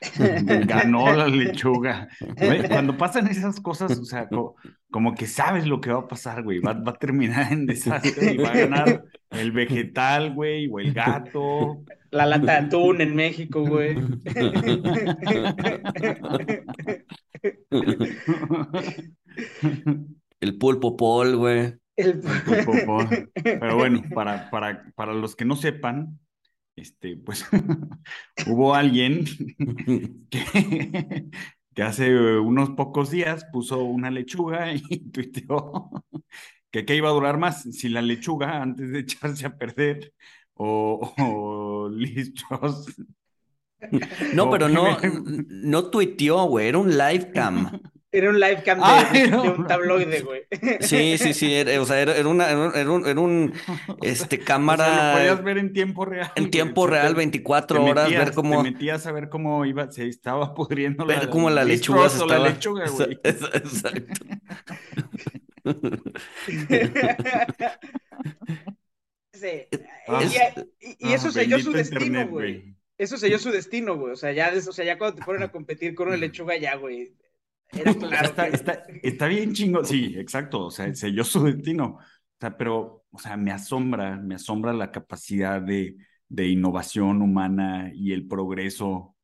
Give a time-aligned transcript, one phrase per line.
[0.66, 2.08] Ganó la lechuga.
[2.36, 4.56] Güey, cuando pasan esas cosas, o sea, co-
[4.90, 6.60] como, que sabes lo que va a pasar, güey.
[6.60, 10.92] Va, va a terminar en desastre y va a ganar el vegetal, güey, o el
[10.92, 11.82] gato.
[12.10, 13.96] La lata de atún en México, güey.
[20.40, 21.74] El pulpo pol, güey.
[21.96, 22.20] El-.
[23.42, 26.18] Pero bueno, para, para, para los que no sepan,
[26.80, 27.44] este, pues
[28.46, 29.24] hubo alguien
[30.30, 31.26] que,
[31.74, 34.80] que hace unos pocos días puso una lechuga y
[35.12, 35.90] tuiteó
[36.70, 40.12] que qué iba a durar más, si la lechuga antes de echarse a perder
[40.54, 41.88] o,
[42.34, 42.96] Truss.
[44.34, 47.80] No, O pero no, me- no tuiteó, güey, era un live cam.
[48.18, 49.42] Era un live cam de, Ah, de no.
[49.54, 50.42] un tabloide, güey.
[50.80, 53.52] Sí, sí, sí, era- o sea, era, era una, era un, era un,
[54.02, 56.32] este, O cámara sea, lo podías ver en tiempo real.
[56.34, 56.50] en güey.
[56.50, 59.64] tiempo O real, te- 24 te horas, metías, ver cómo, Te metías a ver cómo
[59.64, 62.48] iba, se estaba pudriendo ver la, cómo la lechuga se o la estaba...
[62.50, 63.18] lechuga, güey.
[63.22, 64.24] Exacto.
[69.32, 69.66] Sí.
[70.08, 70.20] Ah,
[70.80, 72.74] Y, y- y eso Ah, selló su destino, internet, güey.
[72.96, 74.12] Eso selló su destino, güey.
[74.12, 76.74] O sea, ya, o sea, ya cuando te ponen a competir con una lechuga, ya,
[76.76, 77.14] güey.
[77.72, 78.28] Era claro.
[78.28, 81.98] Está, que- está, está bien chingo, sí, exacto, o sea, selló su destino.
[81.98, 82.00] O
[82.40, 85.96] sea, pero, o sea, me asombra, me asombra la capacidad de,
[86.28, 89.16] de innovación humana y el progreso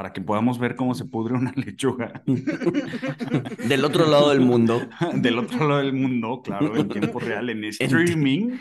[0.00, 2.22] para que podamos ver cómo se pudre una lechuga
[3.68, 4.80] Del otro lado del mundo.
[5.14, 8.56] del otro lado del mundo, claro, en tiempo real, en streaming.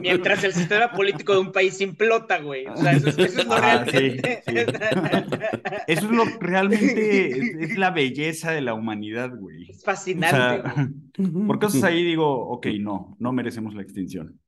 [0.00, 2.64] Mientras el sistema político de un país implota, güey.
[2.66, 3.90] O sea, eso es, eso es lo Ah, real.
[3.90, 4.54] sí, sí.
[5.88, 9.68] Eso es lo realmente, es, es la belleza de la humanidad, güey.
[9.70, 11.46] Es O fascinante, sea, güey.
[11.46, 14.40] por cosas ahí digo, ok, no, no merecemos la extinción.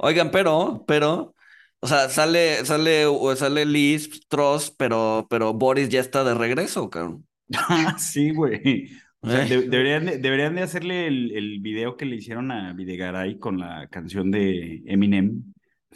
[0.00, 1.34] Oigan, pero, pero,
[1.80, 3.04] o sea, sale, sale,
[3.36, 7.26] sale Liz Truss, pero, pero Boris ya está de regreso, cabrón.
[7.56, 8.90] Ah, sí, güey.
[9.20, 9.48] O sea, Eh.
[9.48, 13.58] de- deberían, de, deberían de hacerle el, el video que le hicieron a Videgaray con
[13.58, 15.42] la canción de Eminem.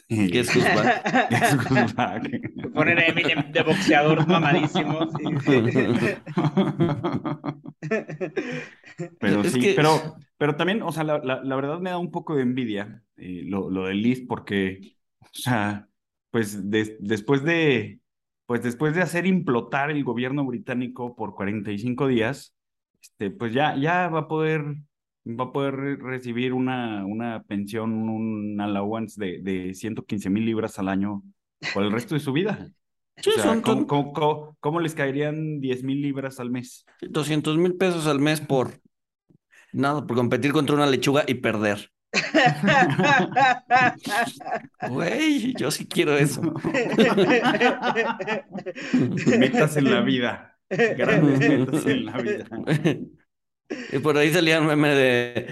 [0.08, 0.50] Que es
[1.94, 2.30] Back.
[2.74, 5.06] Poner a Eminem de boxeador mamadísimo.
[9.18, 12.10] Pero sí, que- pero, pero también, o sea, la, la, la verdad me da un
[12.10, 15.88] poco de envidia eh, lo, lo de Liz, porque, o sea,
[16.30, 18.00] pues des- después de,
[18.46, 22.54] pues después de hacer implotar el gobierno británico por 45 días,
[23.02, 24.62] este, pues ya, ya va a poder,
[25.26, 30.78] va a poder re- recibir una, una pensión, un allowance de, de 115 mil libras
[30.78, 31.22] al año
[31.74, 32.70] por el resto de su vida.
[33.22, 36.86] Sí, O sea, son, ¿cómo, cómo- cómo- cómo les caerían 10 mil libras al mes?
[37.02, 38.80] 200 mil pesos al mes por
[39.72, 41.90] nada, por competir contra una lechuga y perder.
[44.88, 46.40] Güey, yo sí quiero eso.
[49.38, 50.58] Metas en la vida.
[50.68, 52.44] Grandes metas en la vida.
[53.92, 55.46] Y por ahí salía un meme de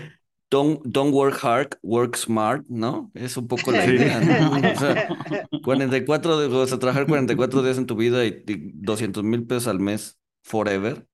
[0.50, 3.10] don't, don't work hard, work smart, ¿no?
[3.14, 3.92] Es un poco la Sí.
[3.92, 4.56] idea, ¿no?
[4.56, 5.08] O sea,
[5.62, 9.68] 44, de- o sea, trabajar 44 días en tu vida y, y 200 mil pesos
[9.68, 11.06] al mes forever.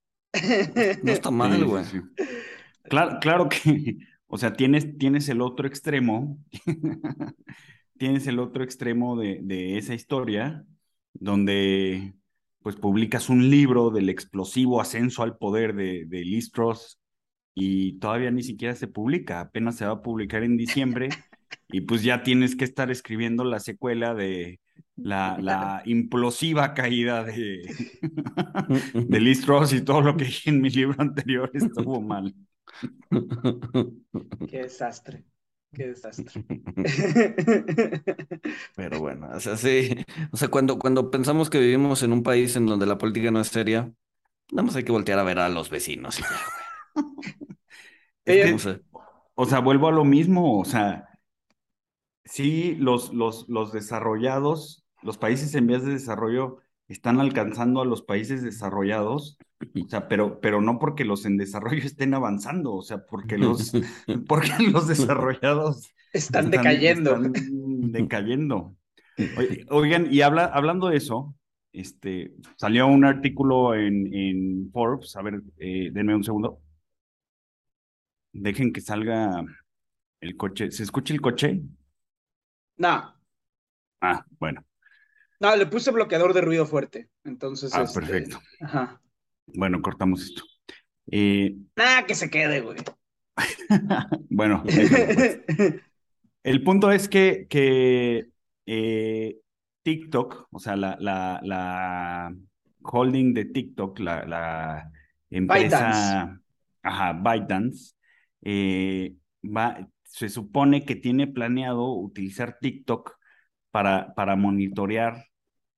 [1.03, 1.85] No está mal, sí, güey.
[1.85, 2.01] sí.
[2.85, 6.39] Claro, claro que, o sea, tienes, tienes el otro extremo,
[7.99, 10.65] tienes el otro extremo de, de esa historia,
[11.13, 12.15] donde
[12.63, 16.99] pues publicas un libro del explosivo ascenso al poder de, de Liz Truss
[17.55, 21.09] y todavía ni siquiera se publica, apenas se va a publicar en diciembre
[21.69, 24.61] y pues ya tienes que estar escribiendo la secuela de
[24.97, 27.63] la, la implosiva caída de,
[28.95, 32.35] de Liz Truss y todo lo que dije en mi libro anterior estuvo mal.
[34.47, 35.25] Qué desastre.
[35.73, 36.45] Qué desastre.
[38.77, 39.97] Pero bueno, o sea, sí.
[40.33, 43.41] O sea, cuando, cuando pensamos que vivimos en un país en donde la política no
[43.41, 43.93] es seria,
[44.53, 46.29] nada más hay que voltear a ver a los vecinos y ya,
[48.27, 48.81] Es Oye, que, O sea,
[49.35, 51.09] o sea, vuelvo a lo mismo, o sea,
[52.25, 56.59] sí, los, los, los desarrollados, los países en vías de desarrollo
[56.89, 59.39] están alcanzando a los países desarrollados,
[59.75, 63.73] o sea, pero, pero no porque los en desarrollo estén avanzando, o sea, porque los,
[64.29, 67.15] porque los desarrollados Están están- decayendo.
[67.17, 67.33] están
[67.93, 68.77] decayendo.
[69.71, 71.37] Oigan, y habla, hablando de eso,
[71.73, 76.61] este, salió un artículo en, en Forbes, a ver, eh, denme un segundo.
[78.33, 79.45] Dejen que salga
[80.21, 80.71] el coche.
[80.73, 81.63] ¿Se escucha el coche?
[82.77, 83.15] No.
[84.01, 84.65] Ah, bueno.
[85.39, 87.11] No, le puse bloqueador de ruido fuerte.
[87.23, 87.73] Entonces.
[87.75, 88.41] Ah, este, perfecto.
[88.61, 89.01] Ajá.
[89.47, 90.43] Bueno, cortamos esto.
[91.11, 92.79] Eh, Nada, que se quede, güey.
[94.31, 95.41] bueno, pues.
[96.43, 98.29] el punto es que, que
[98.67, 99.37] eh,
[99.83, 102.35] TikTok, o sea, la, la, la
[102.83, 104.91] holding de TikTok, la, la
[105.31, 106.41] empresa,
[106.83, 107.95] ajá, ByteDance,
[108.43, 109.15] eh,
[109.45, 113.17] va, se supone que tiene planeado utilizar TikTok
[113.71, 115.27] para, para monitorear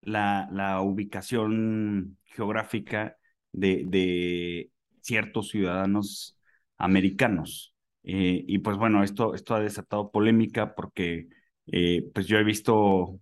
[0.02, 3.16] la, la ubicación geográfica
[3.56, 4.70] de, de
[5.00, 6.38] ciertos ciudadanos
[6.78, 7.74] americanos.
[8.04, 11.28] Eh, y pues bueno, esto, esto ha desatado polémica porque
[11.66, 13.20] eh, pues yo he visto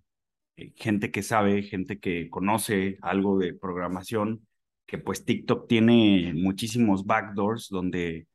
[0.57, 4.47] eh, gente que sabe, gente que conoce algo de programación,
[4.85, 8.27] que pues TikTok tiene muchísimos backdoors donde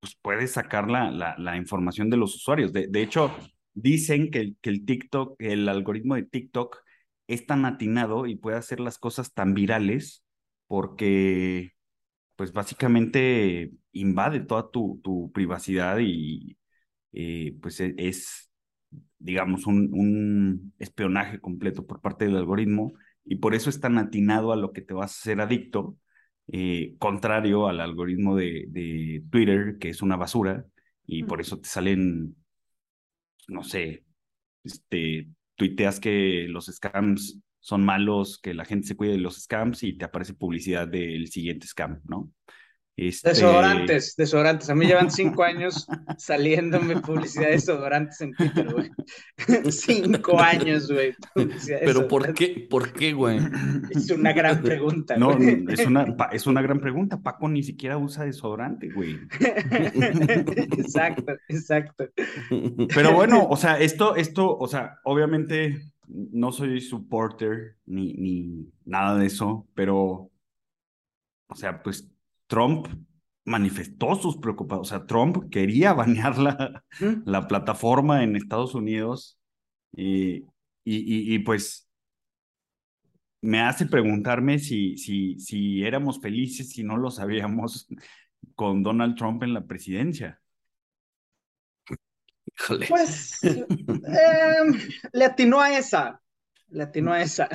[0.00, 2.72] pues puedes sacar la, la, la información de los usuarios.
[2.72, 3.30] De, de hecho,
[3.74, 6.78] dicen que, que el TikTok, el algoritmo de TikTok
[7.26, 10.24] es tan atinado y puede hacer las cosas tan virales
[10.68, 11.72] porque
[12.36, 16.58] pues básicamente invade toda tu, tu privacidad y
[17.12, 18.50] eh, pues e, es,
[19.18, 22.92] digamos, un, un, espionaje completo por parte del algoritmo
[23.24, 25.98] y por eso es tan atinado a lo que te vas a hacer adicto,
[26.48, 30.64] eh, contrario al algoritmo de, de, Twitter, que es una basura,
[31.06, 32.36] y por eso te salen,
[33.48, 34.04] no sé,
[34.64, 39.82] este, tuiteas que los scams son malos, que la gente se cuide de los scams
[39.82, 42.32] y te aparece publicidad del siguiente scam, ¿no?
[42.96, 43.28] Este...
[43.28, 44.70] Desodorantes, desodorantes.
[44.70, 45.86] A mí llevan cinco años
[46.16, 48.90] saliéndome publicidad de desodorantes en Twitter, güey.
[49.70, 51.14] cinco años, güey.
[51.66, 53.38] Pero ¿por qué, por qué, güey?
[53.90, 55.18] Es una gran pregunta.
[55.18, 55.66] No, güey.
[55.68, 57.20] es una, es una gran pregunta.
[57.20, 59.18] Paco ni siquiera usa desodorante, güey.
[60.78, 62.06] exacto, exacto.
[62.94, 69.16] Pero bueno, o sea, esto, esto, o sea, obviamente no soy supporter ni, ni nada
[69.16, 70.30] de eso, pero,
[71.48, 72.10] o sea, pues
[72.46, 72.88] Trump
[73.44, 76.84] manifestó sus preocupaciones, o sea, Trump quería banear la,
[77.24, 79.38] la plataforma en Estados Unidos
[79.92, 80.44] y,
[80.84, 81.88] y, y, pues
[83.40, 87.88] me hace preguntarme si, si, si éramos felices si no lo sabíamos
[88.54, 90.40] con Donald Trump en la presidencia.
[92.88, 93.66] Pues eh,
[95.12, 96.20] le atinó a esa,
[96.68, 97.48] le atinó a esa.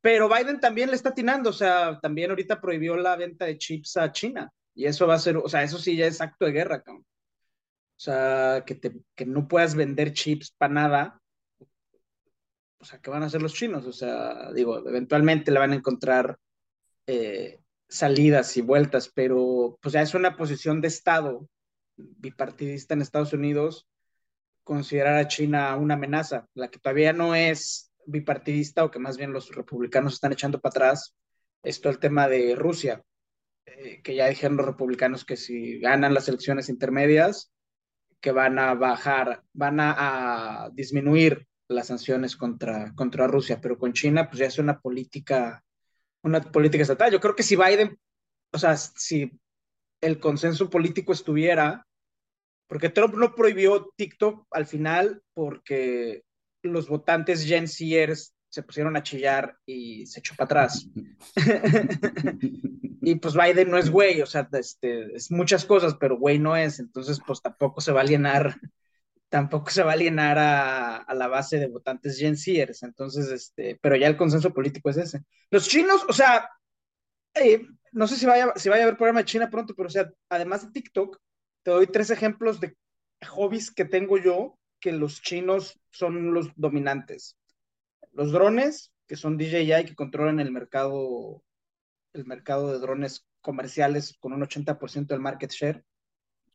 [0.00, 3.96] Pero Biden también le está atinando, o sea, también ahorita prohibió la venta de chips
[3.96, 4.52] a China.
[4.74, 7.06] Y eso va a ser, o sea, eso sí ya es acto de guerra, cabrón.
[7.96, 11.22] O sea, que, te, que no puedas vender chips para nada.
[12.78, 13.86] O sea, ¿qué van a hacer los chinos?
[13.86, 16.38] O sea, digo, eventualmente le van a encontrar
[17.06, 21.48] eh, salidas y vueltas, pero pues ya es una posición de Estado
[21.96, 23.86] bipartidista en Estados Unidos
[24.64, 29.32] considerar a China una amenaza, la que todavía no es bipartidista o que más bien
[29.32, 31.14] los republicanos están echando para atrás,
[31.62, 33.02] es todo el tema de Rusia,
[33.66, 37.52] eh, que ya dijeron los republicanos que si ganan las elecciones intermedias,
[38.20, 43.92] que van a bajar, van a, a disminuir las sanciones contra, contra Rusia, pero con
[43.92, 45.62] China pues ya es una política,
[46.22, 47.12] una política estatal.
[47.12, 47.98] Yo creo que si Biden,
[48.52, 49.30] o sea, si
[50.00, 51.86] el consenso político estuviera,
[52.66, 56.22] porque Trump no prohibió TikTok al final porque
[56.62, 60.86] los votantes Gen Zers se pusieron a chillar y se echó para atrás.
[63.02, 66.56] y pues Biden no es güey, o sea, este, es muchas cosas, pero güey no
[66.56, 68.56] es, entonces pues tampoco se va a llenar,
[69.28, 73.76] tampoco se va a llenar a, a la base de votantes Gen Zers, entonces, este,
[73.82, 75.24] pero ya el consenso político es ese.
[75.50, 76.48] Los chinos, o sea,
[77.34, 79.90] eh, no sé si vaya, si vaya a haber programa de China pronto, pero o
[79.90, 81.18] sea, además de TikTok,
[81.64, 82.76] te doy tres ejemplos de
[83.26, 87.38] hobbies que tengo yo que los chinos son los dominantes.
[88.12, 91.42] Los drones, que son DJI, que controlan el mercado,
[92.12, 95.84] el mercado de drones comerciales con un 80% del market share.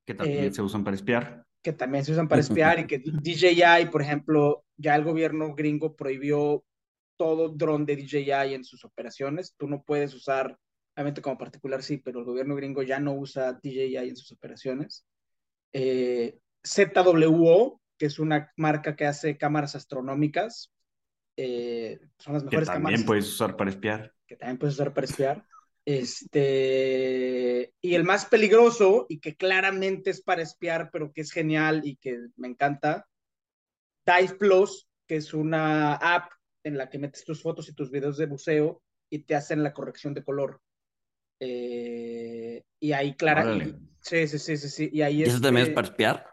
[0.06, 1.44] Que también eh, se usan para espiar.
[1.63, 5.96] Que también se usan para espiar y que DJI, por ejemplo, ya el gobierno gringo
[5.96, 6.63] prohibió
[7.18, 9.56] todo dron de DJI en sus operaciones.
[9.58, 10.56] Tú no puedes usar,
[11.00, 15.06] obviamente como particular sí, pero el gobierno gringo ya no usa DJI en sus operaciones.
[15.72, 20.74] Eh, ZWO, que es una marca que hace cámaras astronómicas.
[21.38, 23.06] Eh, son las mejores que también cámaras.
[23.06, 24.13] puedes usar para espiar.
[24.27, 25.46] Que también puedes usar para espiar.
[25.86, 31.82] Este, y el más peligroso, y que claramente es para espiar, pero que es genial
[31.86, 33.08] y que me encanta,
[34.06, 36.29] Dive Plus, que es una app
[36.65, 39.74] en la que metes tus fotos y tus videos de buceo y te hacen la
[39.74, 40.62] corrección de color.
[41.39, 43.58] Eh, y ahí, clara.
[44.01, 44.89] sí, sí, sí, sí, sí.
[44.91, 46.25] Y ahí eso también es este para espiar?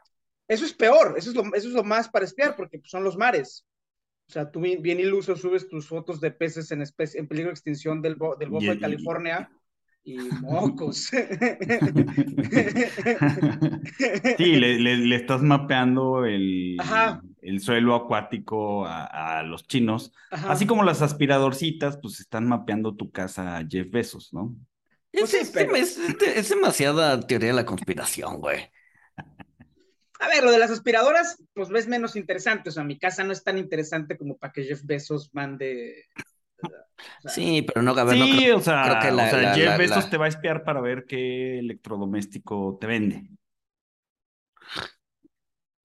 [0.48, 3.04] Eso es peor, eso es lo, eso es lo más para espiar, porque pues, son
[3.04, 3.66] los mares.
[4.28, 7.54] O sea, tú bien, iluso subes tus fotos de peces en, especie, en peligro de
[7.54, 9.48] extinción del, del Golfo de California
[10.06, 11.10] y mocos.
[14.36, 16.76] sí, le, le, estás mapeando el,
[17.42, 23.56] el suelo acuático a, los chinos, así como las aspiradorcitas, pues están mapeando tu casa
[23.56, 24.54] a Jeff Bezos, ¿no?
[25.18, 28.70] Pues es, es, demasiada teoría de la conspiración, güey.
[30.18, 32.68] A ver, lo de las aspiradoras, pues ves menos interesante.
[32.68, 36.04] O sea, mi casa no es tan interesante como para que Jeff Bezos mande.
[37.26, 40.64] sí, pero no, a ver, sí, o sea, que Jeff Bezos te va a espiar
[40.64, 43.30] para ver qué electrodoméstico te vende.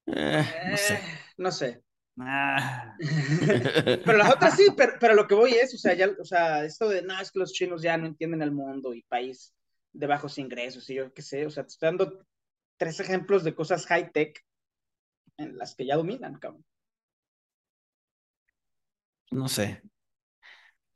[0.07, 0.93] Eh, no sé.
[0.93, 0.99] Eh,
[1.37, 1.83] no sé.
[2.23, 2.95] Ah.
[4.05, 6.63] pero las otras sí, pero, pero, lo que voy es, o sea, ya, o sea,
[6.63, 9.55] esto de, no, es que los chinos ya no entienden el mundo y país
[9.91, 12.25] de bajos ingresos y yo qué sé, o sea, te estoy dando
[12.77, 14.39] tres ejemplos de cosas high tech
[15.37, 16.63] en las que ya dominan, cabrón.
[19.31, 19.81] No sé.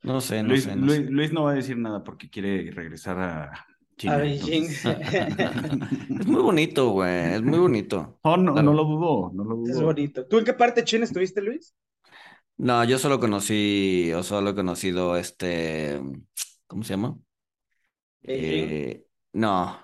[0.02, 0.76] No sé, no Luis, sé.
[0.76, 3.66] No Luis, no va a decir nada porque quiere regresar a
[3.96, 4.14] China.
[4.14, 4.64] A Beijing.
[6.20, 7.34] es muy bonito, güey.
[7.34, 8.18] Es muy bonito.
[8.22, 9.70] Oh, no, no lo dudo, no lo dudo.
[9.70, 10.26] Es bonito.
[10.26, 11.74] ¿Tú en qué parte de China estuviste, Luis?
[12.58, 16.00] No, yo solo conocí, o solo he conocido este,
[16.66, 17.18] ¿cómo se llama?
[18.22, 19.78] Eh, no,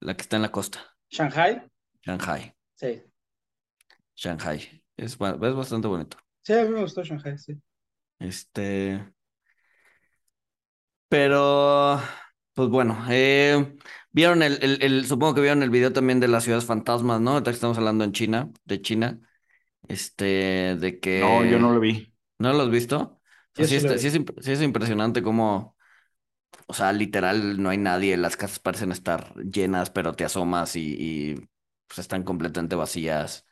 [0.00, 0.80] la que está en la costa.
[1.10, 1.62] ¿Shanghai?
[2.02, 2.54] Shanghai.
[2.74, 3.02] Sí.
[4.14, 4.82] Shanghai.
[4.96, 6.18] Es, es bastante bonito.
[6.42, 7.54] Sí, a mí me gustó Shanghai, sí.
[8.18, 9.12] Este.
[11.08, 11.98] Pero,
[12.54, 13.76] pues bueno, eh,
[14.10, 17.32] vieron el, el, el, supongo que vieron el video también de las ciudades fantasmas, ¿no?
[17.32, 19.20] Ahorita estamos hablando en China, de China.
[19.88, 21.20] Este, de que.
[21.20, 22.14] No, yo no lo vi.
[22.38, 23.20] ¿No lo has visto?
[23.54, 25.76] sí, sí, es, sí es impresionante cómo
[26.66, 31.34] o sea, literal, no hay nadie, las casas parecen estar llenas, pero te asomas y,
[31.86, 33.46] pues están completamente vacías.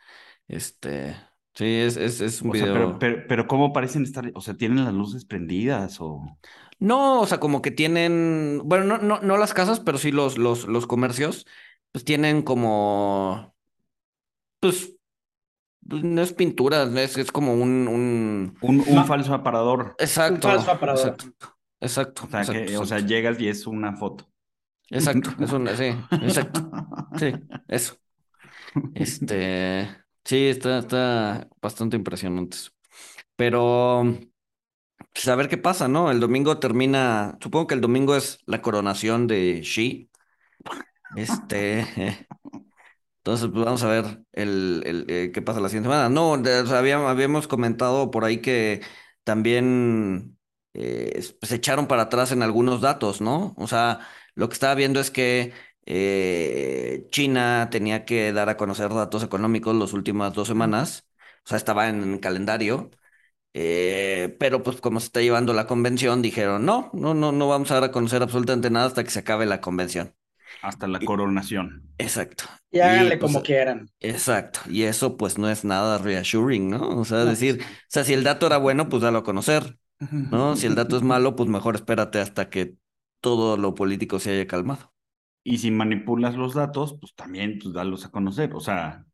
[0.49, 1.17] Este,
[1.55, 2.99] sí, es, es, es un video.
[2.99, 4.31] pero, pero, ¿cómo parecen estar?
[4.35, 6.39] O sea, ¿tienen las luces prendidas o...?
[6.81, 10.39] No, o sea, como que tienen, bueno, no, no, no las casas, pero sí los,
[10.39, 11.47] los, los comercios,
[11.93, 13.55] pues tienen como,
[14.61, 14.97] pues,
[15.83, 18.57] no es pintura, es, es como un, un...
[18.63, 19.95] Un, falso aparador.
[19.99, 20.49] Exacto.
[20.49, 21.01] Un falso aparador.
[21.01, 21.61] Exacto.
[21.81, 22.29] Exacto.
[22.81, 24.31] O sea, llegas y es una foto.
[24.91, 26.71] Exacto, es una, sí, exacto.
[27.19, 27.33] Sí,
[27.69, 27.97] eso.
[28.95, 29.89] Este,
[30.25, 32.57] sí, está, está bastante impresionante
[33.35, 34.17] Pero,
[35.13, 36.11] pues a ver qué pasa, ¿no?
[36.11, 40.11] El domingo termina, supongo que el domingo es la coronación de Xi.
[41.15, 41.87] Este,
[43.19, 46.09] entonces, pues vamos a ver el, el, eh, qué pasa la siguiente semana.
[46.09, 46.35] No,
[46.75, 48.83] habíamos comentado por ahí que
[49.25, 50.39] también
[50.75, 53.55] eh, se echaron para atrás en algunos datos, ¿no?
[53.59, 54.01] O sea,
[54.35, 55.53] lo que estaba viendo es que
[55.87, 61.07] eh, China tenía que dar a conocer datos económicos las últimas dos semanas,
[61.45, 62.91] o sea, estaba en el calendario,
[63.55, 67.71] eh, pero pues como se está llevando la convención, dijeron, no, no, no, no vamos
[67.71, 70.15] a dar a conocer absolutamente nada hasta que se acabe la convención.
[70.63, 71.83] Hasta la coronación.
[71.99, 72.45] Exacto.
[72.71, 73.91] Y háganle pues, como quieran.
[74.01, 74.61] Exacto.
[74.69, 76.99] Y eso pues no es nada reassuring, ¿no?
[76.99, 79.77] O sea, decir, o sea, si el dato era bueno, pues dalo a conocer.
[80.11, 80.57] ¿no?
[80.57, 82.77] Si el dato es malo, pues mejor espérate hasta que
[83.21, 84.93] todo lo político se haya calmado.
[85.45, 89.05] Y si manipulas los datos, pues también pues dalos a conocer, o sea,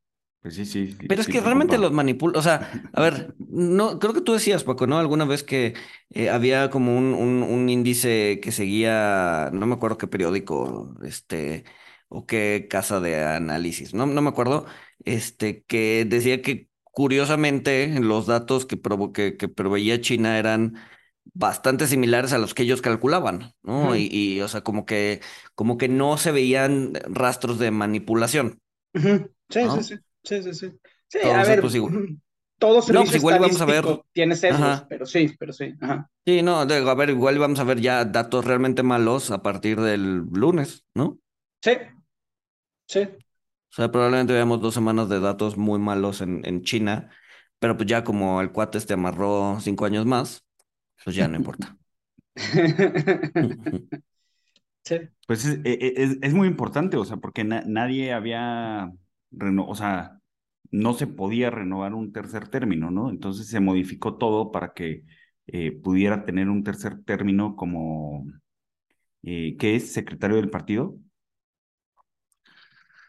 [0.46, 0.96] pues sí, sí.
[1.08, 4.62] Pero es que realmente los manipula, o sea, a ver, no, creo que tú decías,
[4.64, 4.98] Paco, ¿no?
[4.98, 5.74] Alguna vez que
[6.10, 11.64] eh, había como un, un, un, índice que seguía, no me acuerdo qué periódico, este,
[12.08, 14.66] o qué casa de análisis, no, no me acuerdo,
[15.04, 20.76] este, que decía que Curiosamente, los datos que, que, proveía China eran
[21.34, 23.94] bastante similares a los que ellos calculaban, ¿no?
[23.94, 25.20] y, o sea, como que,
[25.54, 28.62] como que no se veían rastros de manipulación.
[28.94, 29.94] Sí, sí, sí,
[30.26, 30.72] sí, sí, sí.
[31.08, 32.18] Sí, a ver, pues, igual.
[32.58, 33.84] todos no, pues igual vamos a ver.
[34.12, 35.74] tiene sesgos, pero sí, pero sí.
[35.80, 36.10] Ajá.
[36.26, 40.24] Sí, no, a ver, igual vamos a ver ya datos realmente malos a partir del
[40.32, 41.18] lunes, ¿no?
[41.62, 41.72] Sí,
[42.88, 43.00] sí.
[43.00, 47.10] O sea, probablemente veamos dos semanas de datos muy malos en, en China,
[47.58, 50.44] pero pues ya como el cuate este amarró cinco años más,
[51.04, 51.76] pues ya no importa.
[54.84, 54.96] sí.
[55.26, 58.92] Pues es, e, e, es, es, muy importante, o sea, porque nadie había,
[59.38, 60.18] o sea,
[60.70, 63.10] no se podía renovar un tercer término, ¿no?
[63.10, 65.04] Entonces se modificó todo para que
[65.46, 68.26] eh, pudiera tener un tercer término como,
[69.22, 69.92] eh, ¿qué es?
[69.92, 70.96] Secretario del partido.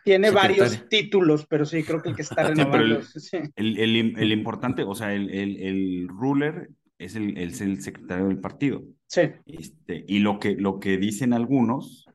[0.04, 3.02] Tiene varios títulos, pero sí, creo que el que está renovando.
[3.56, 3.78] el,
[4.16, 8.84] el, importante, o sea, el, ruler es el, el secretario del partido.
[9.08, 9.22] Sí.
[9.46, 12.07] Este, y lo que, lo que dicen algunos,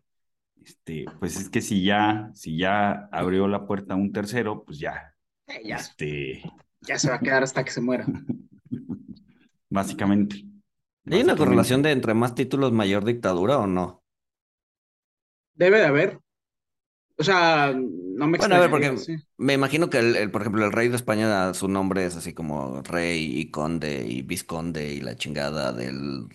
[0.64, 4.78] este, pues es que si ya, si ya abrió la puerta a un tercero, pues
[4.78, 5.14] ya.
[5.46, 5.76] Eh, ya.
[5.76, 6.42] Este...
[6.80, 8.06] Ya se va a quedar hasta que se muera.
[9.70, 10.44] Básicamente.
[11.10, 14.02] ¿Hay una correlación de entre más títulos, mayor dictadura o no?
[15.54, 16.20] Debe de haber.
[17.18, 18.94] O sea, no me Bueno, a ver, porque
[19.36, 22.82] me imagino que, el, por ejemplo, el rey de España, su nombre es así como
[22.82, 26.28] rey y conde y vizconde y la chingada del...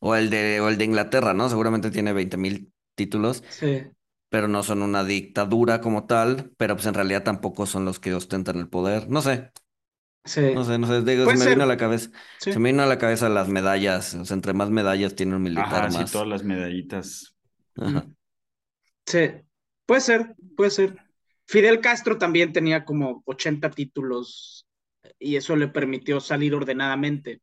[0.00, 1.48] O el de, o el de Inglaterra, ¿no?
[1.48, 3.44] Seguramente tiene 20 mil títulos.
[3.48, 3.82] Sí.
[4.28, 8.14] Pero no son una dictadura como tal, pero pues en realidad tampoco son los que
[8.14, 9.08] ostentan el poder.
[9.10, 9.52] No sé.
[10.24, 10.52] Sí.
[10.54, 12.10] No sé, no sé, digo, se me vino a la cabeza.
[12.38, 14.14] Se me vino a la cabeza las medallas.
[14.14, 16.08] O sea, entre más medallas tiene un militar, Ajá, más.
[16.08, 17.36] sí, todas las medallitas.
[17.76, 18.06] Ajá.
[19.06, 19.30] Sí.
[19.84, 20.96] Puede ser, puede ser.
[21.46, 24.66] Fidel Castro también tenía como 80 títulos
[25.18, 27.42] y eso le permitió salir ordenadamente.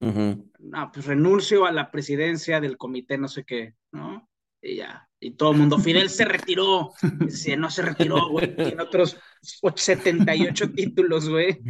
[0.00, 4.28] No, pues renuncio a la presidencia del comité, no sé qué, ¿no?
[4.62, 6.92] Y ya, y todo el mundo, Fidel se retiró.
[7.28, 11.60] Si no se retiró, güey, tiene otros 78 títulos, güey.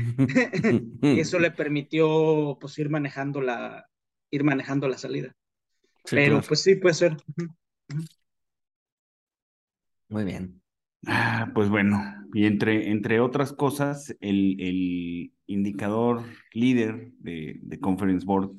[1.02, 3.87] y eso le permitió, pues, ir manejando la,
[4.30, 5.34] ir manejando la salida.
[6.11, 7.16] Pero, pues sí, puede ser.
[10.08, 10.61] Muy bien.
[11.06, 12.00] Ah, pues bueno,
[12.32, 16.22] y entre, entre otras cosas, el, el indicador
[16.52, 18.52] líder de, de, Conference Board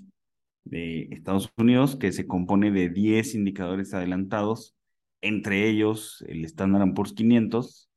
[0.65, 4.75] de Estados Unidos, que se compone de 10 indicadores adelantados,
[5.21, 7.89] entre ellos el Standard Poor's 500,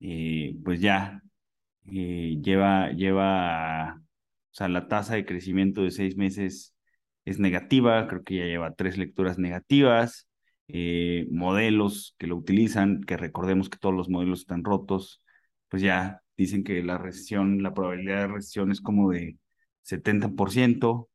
[0.00, 1.22] eh, pues ya
[1.86, 6.74] eh, lleva, lleva, o sea, la tasa de crecimiento de seis meses
[7.24, 10.28] es negativa, creo que ya lleva tres lecturas negativas.
[10.68, 15.20] Eh, modelos que lo utilizan, que recordemos que todos los modelos están rotos,
[15.68, 19.36] pues ya dicen que la recesión, la probabilidad de recesión es como de
[19.82, 21.08] 70%,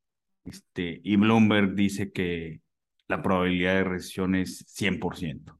[0.46, 2.60] este, y Bloomberg dice que
[3.08, 5.58] la probabilidad de recesión es 100%.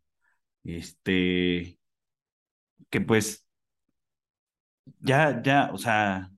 [0.64, 1.78] Este,
[2.90, 3.46] que pues
[5.00, 6.30] ya, ya, o sea,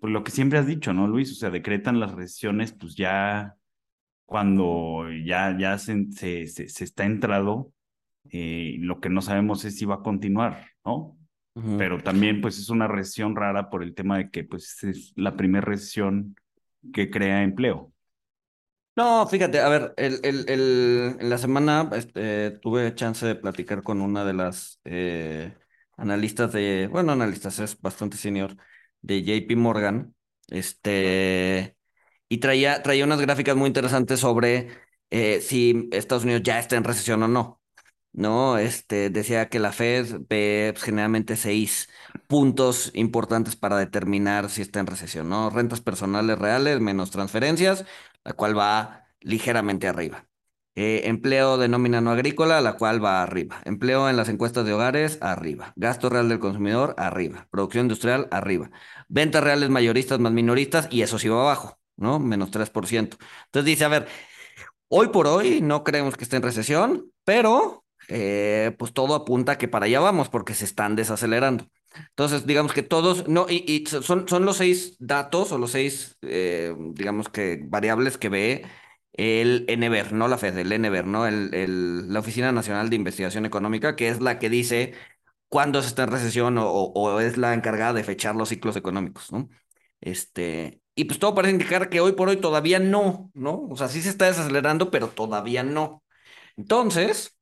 [0.00, 1.32] pues lo que siempre has dicho, ¿no, Luis?
[1.32, 3.56] O sea, decretan las recesiones, pues ya
[4.26, 7.72] cuando ya, ya se, se, se, está entrado,
[8.30, 11.16] eh, lo que no sabemos es si va a continuar, ¿no?
[11.76, 15.36] Pero también pues es una recesión rara por el tema de que pues es la
[15.36, 16.36] primera recesión
[16.92, 17.92] que crea empleo.
[18.96, 23.84] No, fíjate, a ver, el, el, el, en la semana este, tuve chance de platicar
[23.84, 25.56] con una de las eh,
[25.96, 28.56] analistas de, bueno, analistas, es bastante senior,
[29.00, 30.16] de JP Morgan,
[30.48, 31.76] este,
[32.28, 34.68] y traía, traía unas gráficas muy interesantes sobre
[35.10, 37.60] eh, si Estados Unidos ya está en recesión o no.
[38.12, 38.58] ¿No?
[38.58, 41.88] Este, decía que la Fed ve pues, generalmente seis
[42.26, 45.50] puntos importantes para determinar si está en recesión, ¿no?
[45.50, 47.84] Rentas personales reales menos transferencias,
[48.24, 50.26] la cual va ligeramente arriba.
[50.74, 53.60] Eh, empleo de nómina no agrícola, la cual va arriba.
[53.64, 55.72] Empleo en las encuestas de hogares, arriba.
[55.76, 57.48] Gasto real del consumidor, arriba.
[57.50, 58.70] Producción industrial, arriba.
[59.08, 61.78] Ventas reales mayoristas más minoristas, y eso sí va abajo.
[61.98, 62.18] ¿no?
[62.18, 63.18] Menos 3%.
[63.46, 64.08] Entonces dice, a ver,
[64.88, 69.68] hoy por hoy no creemos que esté en recesión, pero eh, pues todo apunta que
[69.68, 71.66] para allá vamos porque se están desacelerando.
[72.10, 76.74] Entonces, digamos que todos, no, y, son, son los seis datos o los seis, eh,
[76.92, 78.66] digamos que variables que ve
[79.12, 81.26] el NBER, no la Fed, el NBER, ¿no?
[81.26, 84.94] El, el, la Oficina Nacional de Investigación Económica, que es la que dice
[85.48, 89.32] cuándo se está en recesión o, o, es la encargada de fechar los ciclos económicos,
[89.32, 89.48] ¿no?
[90.00, 93.66] Este, y pues todo parece indicar que hoy por hoy todavía no, ¿no?
[93.70, 96.04] O sea, sí se está desacelerando, pero todavía no.
[96.56, 97.37] Entonces,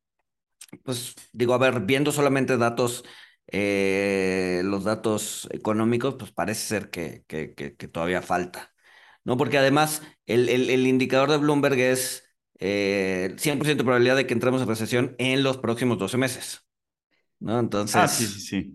[0.85, 3.05] pues digo, a ver, viendo solamente datos,
[3.49, 8.75] eh, los datos económicos, pues parece ser que, que, que, todavía falta,
[9.25, 9.37] ¿no?
[9.37, 12.25] Porque además el, el, el indicador de Bloomberg es
[12.59, 16.67] eh, 100% probabilidad de que entremos en recesión en los próximos 12 meses,
[17.39, 17.59] ¿no?
[17.59, 17.97] Entonces...
[17.97, 18.73] Ah, sí, sí, sí.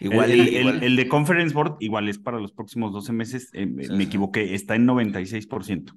[0.00, 4.02] Igual el, el, de Conference Board, igual es para los próximos 12 meses, eh, me
[4.02, 5.94] equivoqué, está en 96%.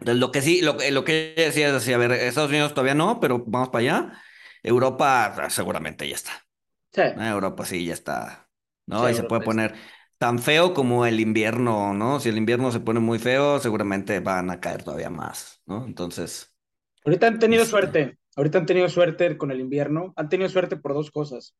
[0.00, 3.20] Lo que sí, lo, lo que decía es así, a ver, Estados Unidos todavía no,
[3.20, 4.12] pero vamos para allá.
[4.62, 6.32] Europa ah, seguramente ya está.
[6.92, 7.02] Sí.
[7.02, 8.48] Ah, Europa sí, ya está.
[8.86, 9.08] ¿No?
[9.08, 9.74] y se puede poner
[10.18, 12.20] tan feo como el invierno, ¿no?
[12.20, 15.84] Si el invierno se pone muy feo, seguramente van a caer todavía más, ¿no?
[15.86, 16.54] Entonces.
[17.04, 18.18] Ahorita han tenido este suerte.
[18.36, 20.12] Ahorita han tenido suerte con el invierno.
[20.16, 21.54] Han tenido suerte por dos cosas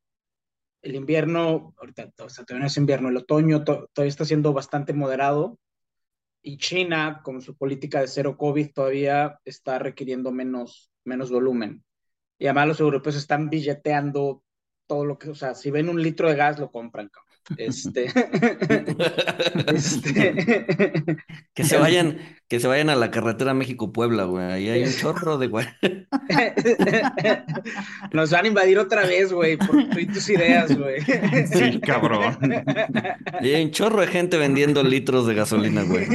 [0.85, 4.93] el invierno, ahorita o sea, todavía no es invierno, el otoño todavía está siendo bastante
[4.93, 5.59] moderado
[6.47, 11.83] y China, con su política de cero COVID, todavía está requiriendo menos, menos volumen.
[12.39, 14.45] Y además los europeos están billeteando
[14.87, 17.34] todo lo que, o sea, si ven un litro de gas, lo compran, cabrón.
[17.59, 18.07] Este,
[19.75, 21.17] este...
[21.53, 24.45] que se vayan, que se vayan a la carretera México-Puebla, güey.
[24.45, 25.67] Ahí hay un chorro de güey.
[28.13, 29.77] Nos van a invadir otra vez, güey, por
[30.13, 31.01] tus ideas, güey.
[31.47, 32.39] Sí, cabrón.
[33.43, 36.07] Y hay un chorro de gente vendiendo litros de gasolina, güey.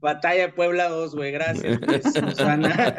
[0.00, 1.80] Batalla Puebla 2, güey, gracias.
[1.84, 2.94] Pues, Susana.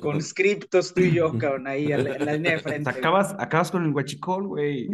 [0.00, 2.90] Con scriptos tú y yo, cabrón, ahí en la, línea de frente.
[2.90, 4.88] Acabas, acabas con el guachicol, güey.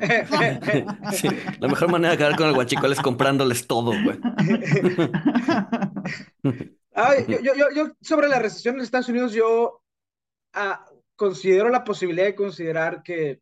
[1.12, 1.28] Sí,
[1.60, 4.18] la mejor manera de acabar con el guachicol es comprándoles todo, güey.
[7.28, 9.82] yo, yo, yo, sobre la recesión en Estados Unidos, yo
[10.54, 10.84] ah,
[11.16, 13.40] considero la posibilidad de considerar que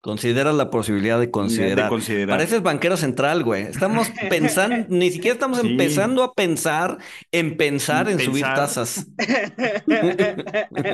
[0.00, 1.86] Considera la posibilidad de considerar.
[1.86, 2.38] De considerar.
[2.38, 3.64] Pareces banquero central, güey.
[3.64, 5.68] Estamos pensando, ni siquiera estamos Sí.
[5.70, 6.98] empezando a pensar
[7.32, 9.06] en pensar en, En subir tasas.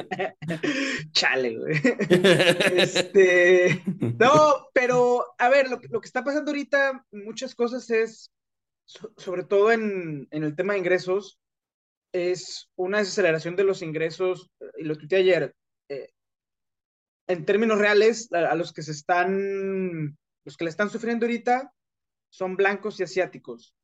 [1.13, 1.75] Chale, güey.
[2.77, 3.83] Este,
[4.19, 8.31] no, pero a ver, lo, que- lo que está pasando ahorita, muchas cosas es,
[8.87, 11.39] so- sobre todo en, en el tema de ingresos,
[12.13, 15.55] es una desaceleración de los ingresos, y lo tuiteé ayer,
[15.91, 16.09] eh,
[17.27, 21.73] en términos reales, a, los que se están, los que le están sufriendo ahorita
[22.29, 23.75] son blancos y asiáticos,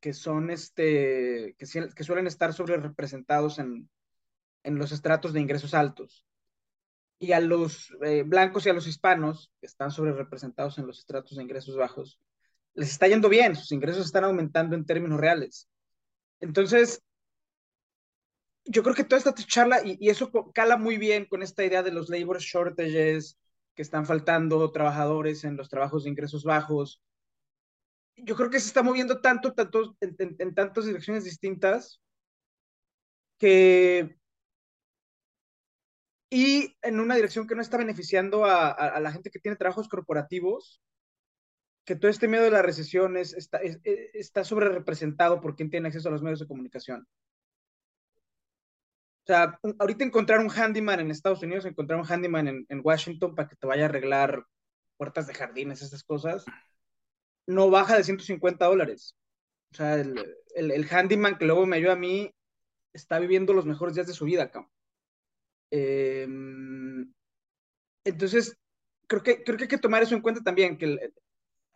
[0.00, 3.88] que son, este, que suelen estar sobre representados en,
[4.64, 6.26] en los estratos de ingresos altos.
[7.18, 10.98] Y a los eh, blancos y a los hispanos, que están sobre representados en los
[11.00, 12.20] estratos de ingresos bajos,
[12.74, 15.68] les está yendo bien, sus ingresos están aumentando en términos reales.
[16.40, 17.02] Entonces,
[18.68, 21.82] yo creo que toda esta charla, y, y eso cala muy bien con esta idea
[21.82, 23.38] de los labor shortages,
[23.74, 27.02] que están faltando trabajadores en los trabajos de ingresos bajos.
[28.16, 32.00] Yo creo que se está moviendo tanto, tanto en, en- en tantas direcciones distintas,
[33.38, 34.18] que
[36.30, 39.56] y en una dirección que no está beneficiando a, a- a la gente que tiene
[39.56, 40.80] trabajos corporativos,
[41.84, 45.56] que todo este miedo de la recesión es, está, es- es- está sobre representado por
[45.56, 47.06] quien tiene acceso a los medios de comunicación.
[49.28, 53.56] Sea, ahorita encontrar un handyman en Estados Unidos, encontrar un handyman en, Washington para que
[53.56, 54.46] te vaya a arreglar
[54.96, 56.46] puertas de jardines, esas cosas,
[57.46, 59.14] no baja de 150 dólares.
[59.72, 60.18] O sea, el,
[60.54, 62.34] el, el handyman que luego me ayuda a mí
[62.94, 64.72] está viviendo los mejores días de su vida, cabrón.
[65.72, 66.26] Eh,
[68.04, 68.56] entonces,
[69.08, 71.12] creo que, creo que hay que tomar eso en cuenta también, que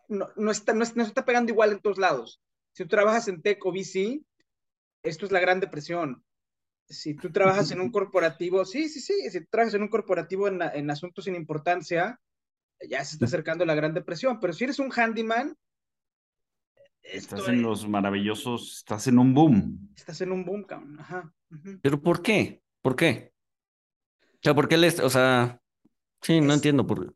[0.07, 2.41] no, no está, no, no está pegando igual en todos lados.
[2.71, 4.23] Si tú trabajas en tech o VC,
[5.03, 6.23] esto es la gran depresión.
[6.87, 10.47] Si tú trabajas en un corporativo, sí, sí, sí, si tú trabajas en un corporativo
[10.47, 12.19] en, en asuntos sin importancia,
[12.89, 15.55] ya se está acercando la gran depresión, pero si eres un handyman,
[17.01, 19.89] esto Estás en los maravillosos, estás en un boom.
[19.95, 20.99] estás en un boom, cabrón.
[20.99, 21.33] Ajá.
[21.81, 22.61] ¿Pero por qué?
[22.81, 23.33] ¿Por qué?
[24.35, 25.61] O sea, ¿por qué les, o sea,
[26.21, 27.15] sí, no Es- entiendo por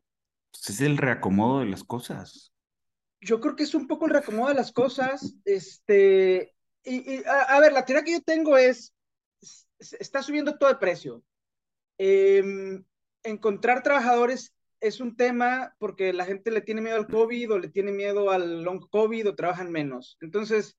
[0.50, 2.52] Pues es el reacomodo de las cosas.
[3.20, 5.34] Yo creo que es un poco el reacomodo de las cosas.
[5.44, 6.54] Este,
[6.84, 8.94] y, y, a, a ver, la teoría que yo tengo es,
[9.78, 11.22] está subiendo todo el precio.
[11.98, 12.84] Em,
[13.22, 17.68] encontrar trabajadores es un tema porque la gente le tiene miedo al COVID o le
[17.68, 20.16] tiene miedo al long COVID o trabajan menos.
[20.20, 20.78] Entonces,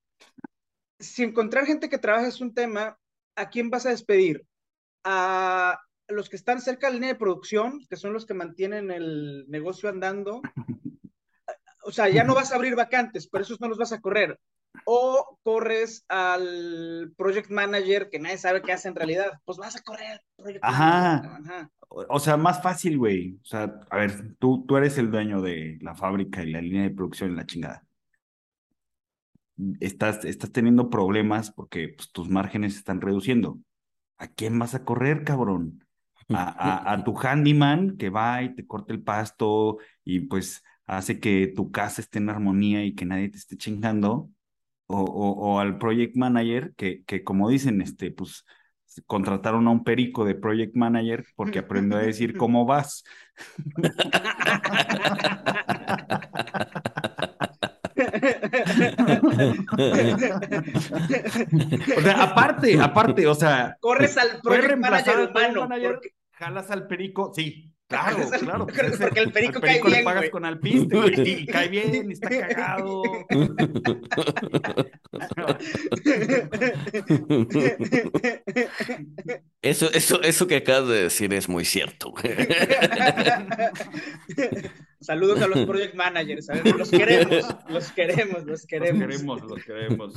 [0.99, 2.97] si encontrar gente que trabaja es un tema,
[3.35, 4.45] ¿a quién vas a despedir?
[5.03, 8.91] A los que están cerca de la línea de producción, que son los que mantienen
[8.91, 10.41] el negocio andando.
[11.81, 14.37] O sea, ya no vas a abrir vacantes, pero esos no los vas a correr.
[14.85, 19.39] O corres al project manager que nadie sabe qué hace en realidad.
[19.45, 21.21] Pues vas a correr al project Ajá.
[21.23, 21.51] manager.
[21.51, 21.71] Ajá.
[21.89, 23.39] O, sea, más fácil, güey.
[23.41, 26.83] O sea, a ver, tú, tú eres el dueño de la fábrica y la línea
[26.83, 27.83] de producción y la chingada.
[29.79, 33.59] Estás, estás teniendo problemas porque pues, tus márgenes se están reduciendo.
[34.17, 35.83] ¿A quién vas a correr, cabrón?
[36.29, 41.19] A, a, a tu handyman que va y te corta el pasto y pues hace
[41.19, 44.29] que tu casa esté en armonía y que nadie te esté chingando.
[44.91, 48.43] O, o, o al project manager que, que como dicen, este, pues
[49.05, 53.03] contrataron a un perico de project manager porque aprendió a decir cómo vas.
[61.97, 65.61] O sea, aparte, aparte, o sea, Corres al project manager humano.
[65.61, 68.65] manager, porque- jalas al perico, sí, claro, claro.
[68.67, 70.31] porque ese- el perico al cae perico le bien, pagas güey.
[70.31, 73.03] con alpiste, güey, y cae bien, está cagado.
[79.61, 82.11] Eso, eso, eso que acabas de decir es muy cierto.
[82.11, 82.23] güey.
[85.01, 89.07] Saludos a los project managers, a ver, los queremos, los queremos, los Los queremos.
[89.07, 90.13] queremos, los queremos.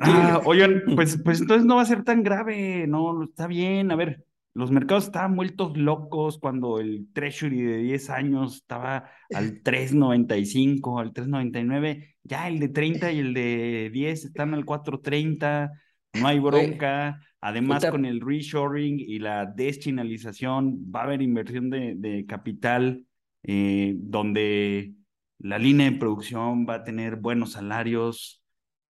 [0.00, 3.96] Ah, oigan, pues, pues entonces no va a ser tan grave, no, está bien, a
[3.96, 11.00] ver, los mercados estaban vueltos locos cuando el Treasury de 10 años estaba al 3.95,
[11.00, 15.70] al 3.99, ya el de 30 y el de 10 están al 4.30,
[16.14, 17.90] no hay bronca, además Puta.
[17.90, 23.04] con el reshoring y la deschinalización va a haber inversión de, de capital
[23.48, 24.94] eh, donde
[25.38, 28.42] la línea de producción va a tener buenos salarios.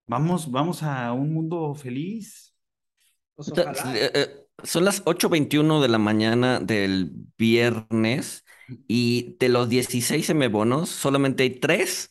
[0.06, 2.54] Vamos, vamos a un mundo feliz.
[3.34, 4.28] Pues eh, eh,
[4.62, 8.44] Son las 8.21 de la mañana del viernes
[8.88, 12.10] y de los 16 semebonos solamente hay 3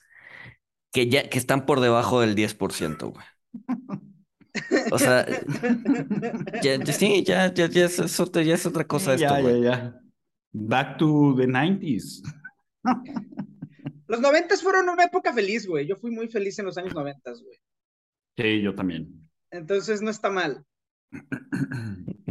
[0.92, 3.26] que ya que están por debajo del 10%, güey.
[4.90, 5.26] O sea,
[6.64, 9.62] ya, ya- sí, ya, ya, ya es, ya es otra cosa esto, ya, güey.
[9.64, 10.02] ya, ya.
[10.54, 12.22] Back to the 90s.
[14.08, 15.86] Los noventas fueron una época feliz, güey.
[15.86, 17.58] Yo fui muy feliz en los años noventas, güey.
[18.38, 19.30] Sí, yo también.
[19.52, 20.66] Entonces no está mal.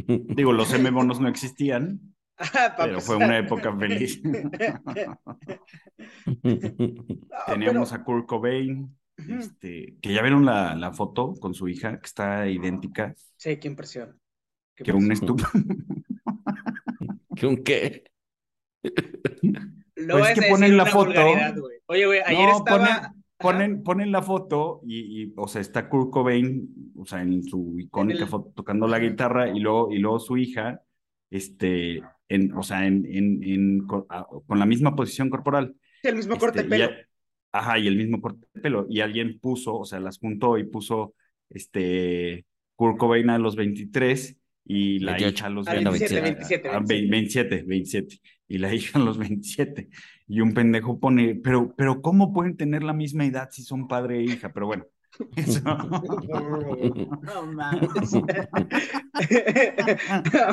[0.07, 2.01] Digo, los M bonos no existían,
[2.39, 4.21] Ah, pero fue una época feliz.
[6.27, 6.37] No,
[7.47, 11.99] Teníamos pero- a Kurt Cobain, este, que ya vieron la, la foto con su hija,
[12.01, 14.19] que está idéntica, Sí, qué impresión.
[14.75, 15.49] Qué que un estúpido.
[17.37, 18.05] ¿Que un qué?
[19.97, 21.13] Luego Pues vas que ponen la foto.
[21.87, 22.79] Oye, güey, ayer No, estaba.
[22.87, 27.43] ponen, ponen, ponen la foto y, y, o sea, está Kurt Cobain, o sea, en
[27.43, 30.83] su icónica el- foto tocando la guitarra y luego, y luego su hija,
[31.31, 35.77] este, en, o sea, en, con la misma posición corporal.
[36.03, 36.95] el mismo corte de Este, y pelo.
[37.53, 38.87] ajá, y el mismo corte de pelo.
[38.89, 41.15] Y alguien puso, o sea, las juntó y puso,
[41.51, 45.35] este, Kurt Cobain a los 23 y la 28.
[45.37, 46.21] hija a los A 27.
[46.21, 48.21] 27, a- a 27, 27, 27.
[48.49, 49.89] Y la hija a los 27.
[50.29, 54.19] Y un pendejo pone, pero, pero ¿cómo pueden tener la misma edad si son padre
[54.21, 54.53] e hija?
[54.53, 54.85] Pero bueno,
[55.37, 55.61] eso.
[57.25, 58.13] No mames.
[58.13, 58.21] No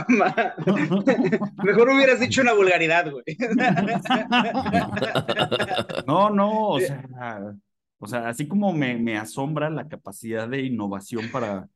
[0.10, 1.40] mames.
[1.64, 3.24] Mejor hubieras dicho una vulgaridad, güey.
[6.08, 7.04] No, no, o sea,
[8.00, 11.68] o sea, así como me, me asombra la capacidad de innovación para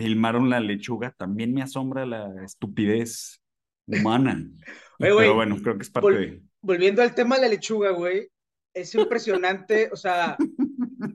[0.00, 3.42] filmar una lechuga, también me asombra la estupidez
[3.86, 4.32] humana.
[4.98, 6.42] Oye, Pero bueno, creo que es parte vol- de...
[6.62, 8.28] Volviendo al tema de la lechuga, güey,
[8.74, 10.36] es impresionante, o sea,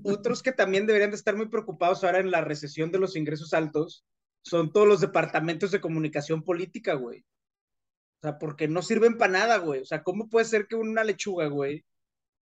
[0.03, 3.53] otros que también deberían de estar muy preocupados ahora en la recesión de los ingresos
[3.53, 4.05] altos
[4.43, 7.19] son todos los departamentos de comunicación política, güey.
[7.19, 9.81] O sea, porque no sirven para nada, güey.
[9.81, 11.85] O sea, ¿cómo puede ser que una lechuga, güey?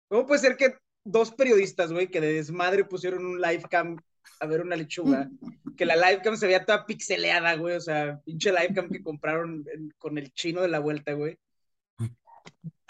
[0.07, 3.97] ¿Cómo puede ser que dos periodistas, güey, que de desmadre pusieron un live cam
[4.39, 5.29] a ver una lechuga,
[5.75, 9.01] que la live cam se veía toda pixeleada, güey, o sea, pinche live cam que
[9.03, 11.37] compraron en- con el chino de la vuelta, güey.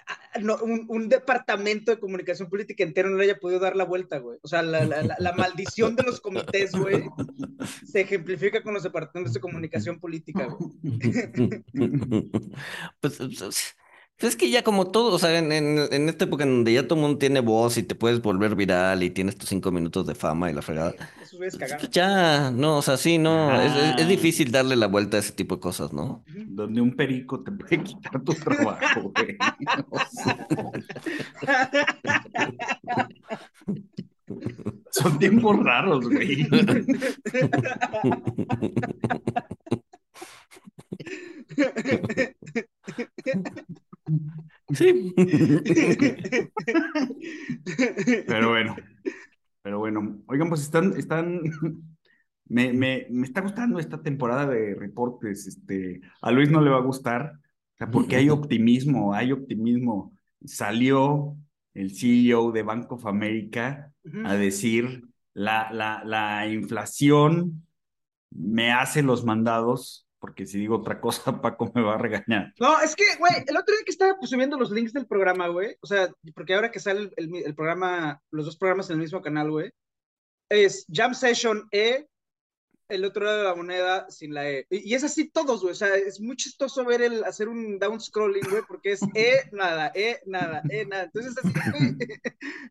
[0.10, 3.84] Ah, No, un, un departamento de comunicación política entero no le haya podido dar la
[3.84, 4.38] vuelta, güey.
[4.42, 7.04] O sea, la, la- la- la maldición de los comités, güey,
[7.86, 10.72] se ejemplifica con los departamentos de comunicación política, güey.
[13.02, 13.76] Pues, pues,
[14.20, 16.84] es que ya como todo, o sea, en, en, en esta época en donde ya
[16.88, 20.08] todo el mundo tiene voz y te puedes volver viral y tienes tus cinco minutos
[20.08, 20.96] de fama y la fregada,
[21.34, 21.80] güeyes cagaron.
[21.82, 25.20] pues ya, no, o sea, sí, no, es, es- es difícil darle la vuelta a
[25.20, 26.24] ese tipo de cosas, ¿no?
[26.48, 29.38] Donde un perico te puede quitar tu trabajo, güey.
[34.92, 36.48] Son tiempos raros, güey.
[44.74, 45.14] Sí.
[48.26, 48.76] Pero bueno,
[49.62, 50.22] pero bueno.
[50.28, 51.42] Oigan, pues están, están,
[52.48, 55.48] me, me, me está gustando esta temporada de reportes.
[55.48, 60.14] Este, a Luis no le va a gustar, o sea, porque hay optimismo, hay optimismo.
[60.46, 61.36] Salió
[61.74, 63.92] el CEO de Bank of America
[64.24, 67.68] a decir la, la, la inflación
[68.32, 72.54] me hace los mandados, porque si digo otra cosa, Paco me va a regañar.
[72.60, 75.48] No, es que, güey, el otro día que estaba pues, subiendo los links del programa,
[75.48, 79.02] güey, o sea, porque ahora que sale el, el programa, los dos programas en el
[79.02, 79.72] mismo canal, güey,
[80.50, 82.08] es Jam Session E,
[82.90, 84.66] el otro lado de la moneda sin la E.
[84.70, 87.80] Y, y es así todos, güey, o sea, es muy chistoso ver el, hacer un
[87.80, 91.04] down scrolling, güey, porque es E, nada, E, nada, E, nada.
[91.04, 91.98] Entonces, así, güey.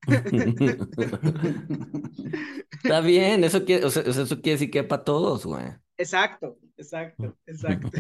[2.83, 5.67] Está bien, eso quiere, o sea, eso quiere decir que es para todos, güey.
[5.99, 7.91] Exacto, exacto, exacto.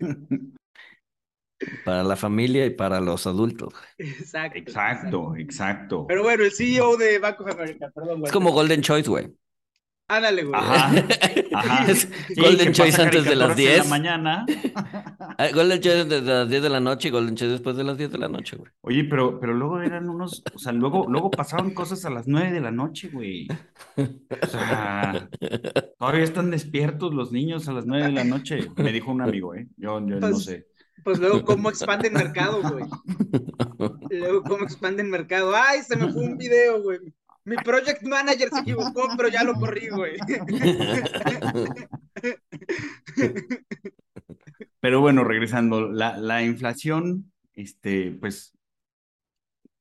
[1.84, 3.74] Para la familia y para los adultos.
[3.98, 4.58] Exacto.
[4.58, 6.06] Exacto, exacto.
[6.06, 8.28] Pero bueno, el CEO de Bank of America, perdón, güey.
[8.28, 9.30] Es como Golden Choice, güey.
[10.10, 10.60] Ándale, güey.
[10.60, 10.92] Ajá.
[11.54, 11.94] Ajá.
[11.94, 13.78] Sí, Golden Choice pasa antes de las caricaturas en 10.
[13.78, 14.46] la mañana.
[15.38, 17.96] Ah, Golden Choice desde las 10 de la noche y Golden Choice después de las
[17.96, 18.70] 10 de la noche, güey.
[18.82, 22.50] Oye, pero, pero luego eran unos, o sea, luego, luego pasaban cosas a las 9
[22.50, 23.46] de la noche, güey.
[23.96, 25.28] O sea,
[25.98, 29.54] todavía están despiertos los niños a las 9 de la noche, me dijo un amigo,
[29.54, 29.68] ¿eh?
[29.76, 30.66] Yo, yo no Pues, sé.
[31.02, 32.84] Pues luego, ¿cómo expande el mercado, güey?
[34.10, 35.54] Luego, ¿cómo expande el mercado?
[35.56, 36.98] Ay, se me fue un video, güey.
[37.44, 40.16] Mi project manager se equivocó, pero ya lo corrí, güey.
[44.80, 48.52] Pero bueno, regresando, la, la inflación, este, pues,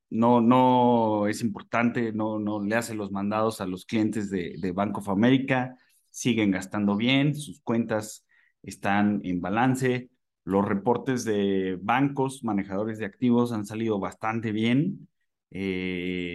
[0.10, 4.72] no, no es importante, no, no le hace los mandados a los clientes de, de
[4.72, 5.76] Bank of America,
[6.10, 8.26] siguen gastando bien, sus cuentas
[8.63, 10.10] están en balance,
[10.43, 15.08] los reportes de bancos, manejadores de activos han salido bastante bien.
[15.52, 16.29] Eh,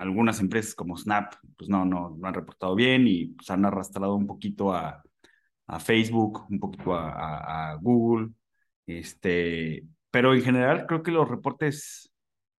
[0.00, 4.14] algunas empresas como Snap, pues no, no, no han reportado bien y pues han arrastrado
[4.16, 5.02] un poquito a,
[5.66, 8.30] a Facebook, un poquito a, a, a Google,
[8.86, 12.10] este, pero en general creo que los reportes,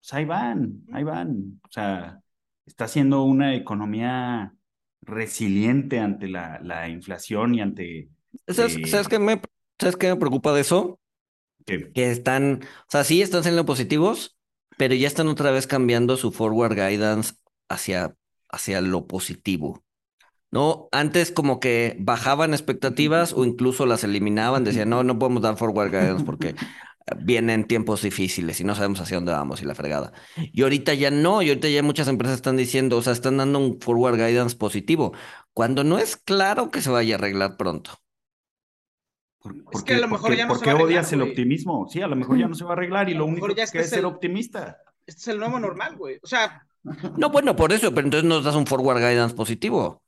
[0.01, 2.21] pues ahí van, ahí van, o sea,
[2.67, 4.55] está siendo una economía
[5.03, 8.09] resiliente ante la, la inflación y ante...
[8.49, 9.41] ¿Sabes, eh, sabes qué me,
[9.79, 11.01] ¿sabes qué me preocupa de eso?
[11.67, 14.37] que- Que están, o sea, sí están saliendo positivos,
[14.81, 17.35] pero ya están otra vez cambiando su forward guidance
[17.69, 18.17] hacia,
[18.49, 19.85] hacia lo positivo.
[20.51, 20.89] ¿No?
[20.91, 25.91] Antes como que bajaban expectativas o incluso las eliminaban, decían, no, no podemos dar forward
[25.91, 26.55] guidance porque
[27.19, 30.15] vienen tiempos difíciles y no sabemos hacia dónde vamos y la fregada.
[30.35, 33.59] Y ahorita ya no, y ahorita ya muchas empresas están diciendo, o sea, están dando
[33.59, 35.13] un forward guidance positivo,
[35.53, 38.01] cuando no es claro que se vaya a arreglar pronto.
[39.43, 40.83] ¿Por, Es que a qué, lo mejor qué- ya no por se qué va a
[40.83, 41.31] odias arreglar, el güey.
[41.31, 41.89] optimismo?
[41.89, 43.55] Sí, a lo mejor ya no se va a arreglar y A lo único ya
[43.55, 44.79] que este es ser el- optimista.
[45.07, 46.19] Este es el nuevo normal, güey.
[46.23, 46.67] O sea,
[47.17, 50.03] No, bueno, por eso, pero entonces nos das un forward guidance positivo.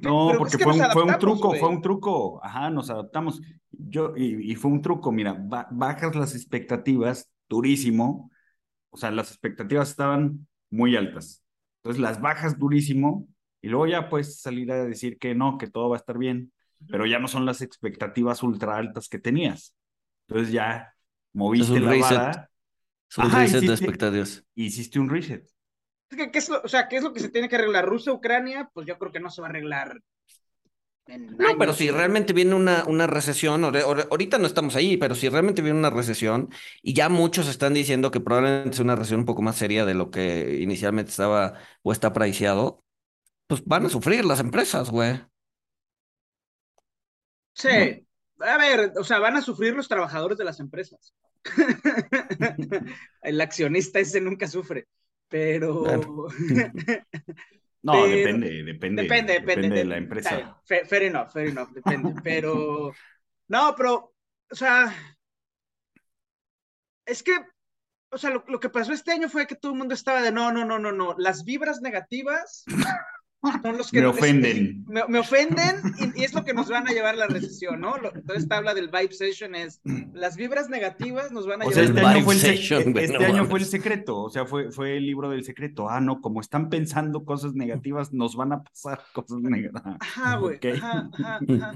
[0.00, 1.60] No, Pero porque es que fue, un, fue un adaptamos, truco, güey.
[1.60, 2.40] fue un truco.
[2.44, 3.40] Ajá, nos adaptamos.
[3.70, 8.30] Yo, y, y fue un truco, mira, ba- bajas las expectativas durísimo.
[8.90, 11.42] O sea, las expectativas estaban muy altas.
[11.82, 13.28] Entonces las bajas durísimo
[13.60, 16.50] y luego ya puedes salir a decir que no, que todo va a estar bien,
[16.90, 19.74] pero ya no son las expectativas ultra altas que tenías.
[20.28, 20.94] Entonces ya
[21.32, 22.20] moviste un la reset.
[22.22, 22.50] vara,
[23.10, 24.44] Es un Ajá, reset de expectativas.
[24.54, 25.48] hiciste un reset.
[26.10, 27.86] Es que, ¿qué es lo, o sea, ¿qué es lo que se tiene que arreglar?
[27.86, 30.00] Rusia, Ucrania, pues yo creo que no se va a arreglar
[31.06, 35.28] en No, pero si realmente viene una, una recesión, ahorita no estamos ahí, pero si
[35.28, 36.48] realmente viene una recesión,
[36.82, 39.94] y ya muchos están diciendo que probablemente sea una recesión un poco más seria de
[39.94, 42.82] lo que inicialmente estaba o está priceado,
[43.48, 45.20] pues van a sufrir las empresas, güey.
[47.54, 48.06] Sí,
[48.40, 51.14] a ver, o sea, van a sufrir los trabajadores de las empresas.
[53.22, 54.88] El accionista ese nunca sufre,
[55.28, 55.84] pero.
[57.84, 59.02] No, Pero- depende, depende.
[59.02, 60.58] depende, depende, de la empresa.
[60.64, 62.94] fair, fair enough, fair enough, depende, pero
[63.48, 64.14] no, pero,
[64.50, 64.90] o sea,
[67.04, 67.32] es que,
[68.10, 70.32] o sea, lo, lo que pasó este año fue que todo el mundo estaba de
[70.32, 72.64] no, no, no, no, no, las vibras negativas
[73.62, 74.84] son los que Me ofenden.
[74.88, 77.80] me, me ofenden y, y es lo que nos van a llevar a la recesión,
[77.80, 77.96] ¿no?
[77.98, 79.80] Lo, toda esta habla del vibe session es
[80.12, 82.98] las vibras negativas nos van a O sea, llevar este fue el, vibe sec- session,
[82.98, 85.88] este no año fue el secreto, o sea, fue, fue el libro del secreto.
[85.88, 89.82] Ah, no, como están pensando cosas negativas, nos van a pasar cosas negativas.
[90.00, 90.66] Ajá, güey, Ok.
[90.76, 91.74] ajá, ajá, ajá.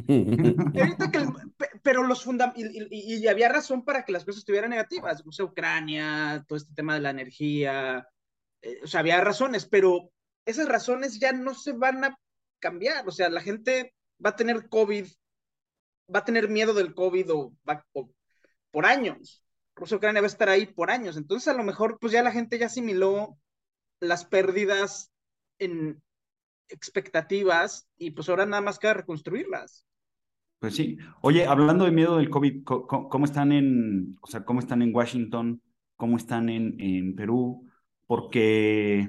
[0.81, 4.25] Ahorita que el- pe- pero los fundam y, y- y había razón para que las
[4.25, 8.07] cosas estuvieran negativas, o sea, Ucrania, todo este tema de la energía,
[8.63, 10.11] eh, o sea, había razones, pero
[10.47, 12.19] esas razones ya no se van a
[12.61, 15.07] cambiar, o sea, la gente va a tener COVID,
[16.15, 17.85] va a tener miedo del COVID o, va-
[18.71, 19.45] por años.
[19.77, 22.33] Rusia Ucrania va a estar ahí por años, entonces a lo mejor pues ya la
[22.33, 23.39] gente ya asimiló
[24.01, 25.13] las pérdidas
[25.59, 26.03] en
[26.69, 29.85] expectativas y pues ahora nada más queda reconstruirlas.
[30.59, 30.99] Pues sí.
[31.23, 34.83] Oye, hablando de miedo del COVID, co- co- ¿cómo, están en, o sea, cómo están
[34.83, 35.63] en Washington?
[35.97, 37.69] ¿Cómo están en, en Perú?
[38.07, 39.09] Porque,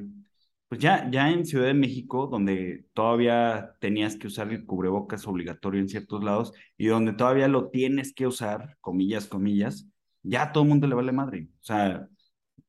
[0.70, 5.82] pues ya, ya en Ciudad de México, donde todavía tenías que usar el cubrebocas obligatorio
[5.82, 9.88] en ciertos lados y donde todavía lo tienes que usar, comillas, comillas,
[10.24, 11.50] ya a todo el mundo le vale madre.
[11.62, 12.08] O sea,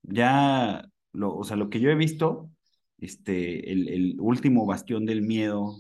[0.02, 2.50] ya, lo, o sea, lo que yo he visto,
[2.98, 5.76] este, el, último bastión del miedo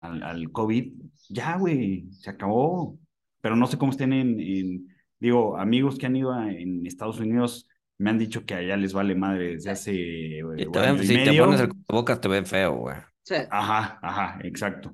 [0.00, 0.92] al, COVID,
[1.28, 2.98] ya, güey, se acabó.
[3.40, 4.88] Pero no sé cómo estén en, en-
[5.20, 7.68] digo, amigos que han ido a- en Estados Unidos
[7.98, 9.92] me han dicho que allá les vale madre desde hace
[10.38, 11.44] eh, Y te año ven- si te medio.
[11.44, 12.96] pones el boca te ven feo, güey.
[13.22, 13.36] Sí.
[13.50, 14.92] Ajá, ajá, exacto.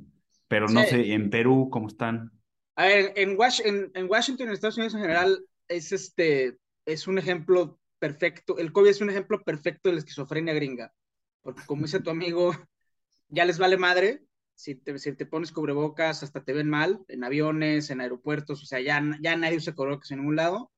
[0.49, 0.89] Pero no Sí.
[0.89, 2.31] sé, en Perú, ¿cómo están?
[2.77, 7.07] A ver, en, Wash- en, en Washington, en Estados Unidos en general, es este, es
[7.07, 8.59] un ejemplo perfecto.
[8.59, 10.93] El COVID es un ejemplo perfecto de la esquizofrenia gringa.
[11.43, 12.53] Porque como dice tu amigo,
[13.29, 14.23] ya les vale madre.
[14.55, 18.67] Si te, si te pones cubrebocas, hasta te ven mal en aviones, en aeropuertos, o
[18.67, 20.71] sea, ya, ya nadie usa cubrebocas en ningún lado.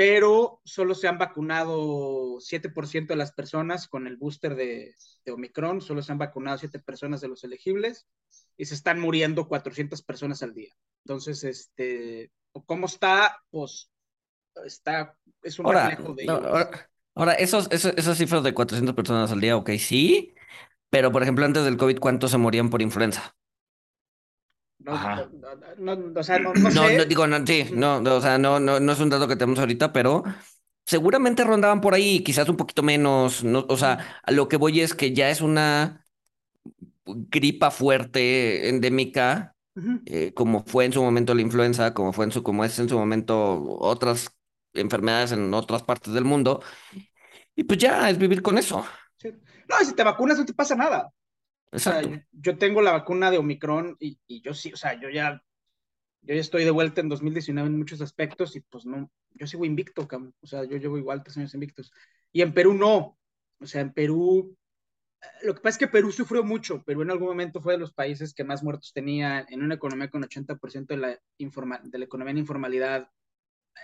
[0.00, 4.94] Pero solo se han vacunado 7% de las personas con el booster de,
[5.26, 8.06] de Omicron, solo se han vacunado 7 personas de los elegibles
[8.56, 10.72] y se están muriendo 400 personas al día.
[11.04, 12.32] Entonces, este,
[12.64, 13.36] ¿cómo está?
[13.50, 13.90] Pues
[14.64, 18.94] está, es un Ahora, reflejo de no, ahora, ahora, esos, esos- esas cifras de 400
[18.94, 20.32] personas al día, ok, sí,
[20.88, 23.36] pero por ejemplo, antes del COVID, ¿cuántos se morían por influenza?
[24.84, 24.98] No,
[25.78, 26.96] no, no, o sea, no, no No, sé.
[26.96, 29.36] no, digo, no, sí, no, no, o sea, no, no, no es un dato que
[29.36, 30.24] tenemos ahorita, pero
[30.86, 34.80] seguramente rondaban por ahí, quizás un poquito menos, no, o sea, a lo que voy
[34.80, 36.04] es que ya es una
[37.04, 39.54] gripa fuerte, endémica,
[40.06, 42.88] eh, como fue en su momento la influenza, como fue en su, como es en
[42.88, 44.34] su momento otras
[44.72, 46.62] enfermedades en otras partes del mundo,
[47.54, 48.84] y pues ya es vivir con eso.
[49.18, 49.32] Sí.
[49.68, 51.12] No, si te vacunas no te pasa nada.
[51.72, 52.26] O sea, Exacto.
[52.32, 55.42] yo, yo tengo la vacuna de Omicron y, y yo sí, o sea, yo ya,
[56.22, 59.64] yo ya estoy de vuelta en 2019 en muchos aspectos y pues no, yo sigo
[59.64, 60.34] invicto, cabrón.
[60.40, 61.92] O sea, yo llevo igual tres años invictos.
[62.32, 63.18] Y en Perú no.
[63.60, 64.56] O sea, en Perú,
[65.20, 66.82] eh, lo que pasa es que Perú sufrió mucho.
[66.84, 70.10] Perú en algún momento fue de los países que más muertos tenía en una economía
[70.10, 73.10] con 80% de la, informa, de la economía en informalidad.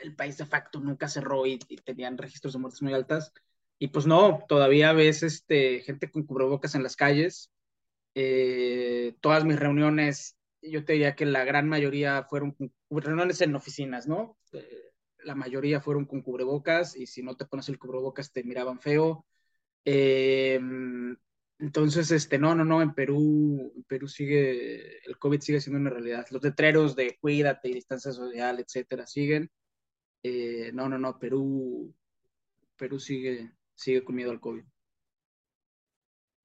[0.03, 3.33] El país de facto nunca cerró y, y tenían registros de muertes muy altas.
[3.79, 7.51] Y pues no, todavía ves este, gente con cubrebocas en las calles.
[8.19, 12.57] Eh, todas mis reuniones, yo te diría que la gran mayoría fueron
[12.89, 14.39] reuniones en oficinas, ¿no?
[14.55, 18.81] Eh, la mayoría fueron con cubrebocas y si no te pones el cubrebocas te miraban
[18.81, 19.27] feo.
[19.85, 20.59] Eh,
[21.59, 25.91] entonces, este, no, no, no, en Perú, en Perú sigue, el COVID sigue siendo una
[25.91, 26.27] realidad.
[26.31, 29.51] Los letreros de cuídate y distancia social, etcétera, siguen.
[30.73, 31.95] No, no, no, Perú,
[32.77, 34.65] Perú sigue, sigue con miedo al COVID.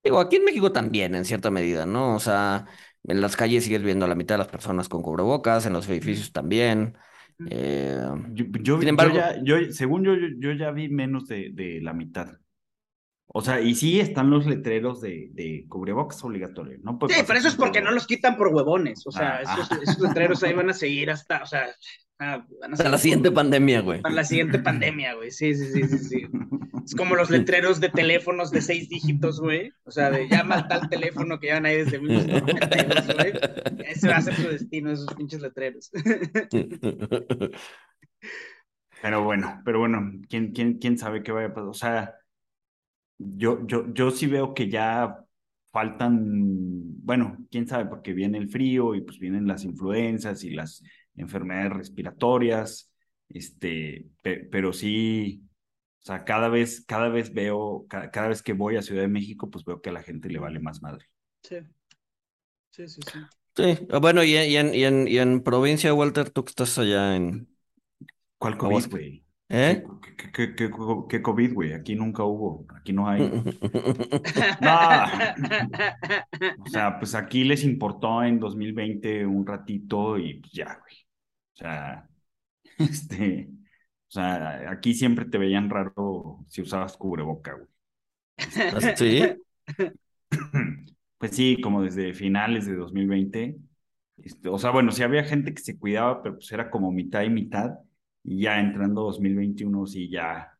[0.04, 2.16] Digo, aquí en México también, en cierta medida, ¿no?
[2.16, 2.66] O sea,
[3.04, 5.88] en las calles sigues viendo a la mitad de las personas con cubrebocas, en los
[5.89, 6.97] edificios también.
[7.45, 7.99] Eh,
[8.34, 11.52] Yo, yo, sin yo embargo, ya, yo, según yo, yo, yo ya vi menos de,
[11.54, 12.39] de la mitad.
[13.28, 16.78] O sea, y sí están los letreros de, de cubrebocas obligatorio.
[16.84, 19.06] No puede Sí, pasar pero eso es porque no los quitan por huevones.
[19.08, 19.80] O sea, Ah, esos, ah.
[19.82, 21.68] esos letreros ahí van a seguir hasta, o sea,
[22.22, 24.02] ah, van a la siguiente pandemia, güey.
[24.02, 25.32] para la siguiente pandemia, güey.
[25.32, 26.28] Sí, sí, sí, sí, sí.
[26.86, 29.72] Es como los letreros de teléfonos de seis dígitos, güey.
[29.84, 33.34] O sea, de llama al tal teléfono que llevan ahí desde 1992, güey.
[33.86, 35.92] Ese va a ser su destino, esos pinches letreros.
[39.02, 41.70] Pero bueno, pero bueno, ¿quién, quién, quién sabe qué vaya a pasar?
[41.70, 42.14] O sea,
[43.18, 45.26] yo, yo, yo sí veo que ya
[45.72, 46.20] faltan,
[47.04, 50.84] bueno, quién sabe, porque viene el frío y pues vienen las influencias y las
[51.16, 52.91] enfermedades respiratorias,
[53.30, 55.43] este, pe- pero sí,
[56.01, 59.07] o sea, cada vez, cada vez veo, ca- cada, vez que voy a Ciudad de
[59.09, 61.05] México, pues veo que a la gente le vale más madre.
[61.43, 61.57] Sí,
[62.72, 63.03] sí, sí.
[63.05, 63.30] sí.
[63.55, 66.49] Sí, ah, bueno, y, en- y en, y, en, y en provincia, Walter, tú que
[66.51, 67.49] estás allá en...
[68.39, 69.21] ¿Cuál COVID, güey?
[69.54, 69.84] ¿Eh?
[70.32, 70.72] ¿Qué, qué,
[71.10, 71.74] qué, COVID, güey?
[71.74, 73.22] Aquí nunca hubo, aquí no hay.
[76.66, 80.95] O sea, pues aquí les importó en 2020 un ratito y pues ya, güey.
[81.54, 82.10] O sea,
[82.78, 87.68] este, o sea, aquí siempre te veían raro si usabas cubreboca, güey.
[88.74, 89.24] ¿Ah, ¿Sí?
[91.18, 93.56] Pues sí, como desde finales de 2020.
[94.18, 97.22] Este, o sea, bueno, sí había gente que se cuidaba, pero pues era como mitad
[97.22, 97.76] y mitad.
[98.24, 100.58] Y ya entrando 2021, sí, ya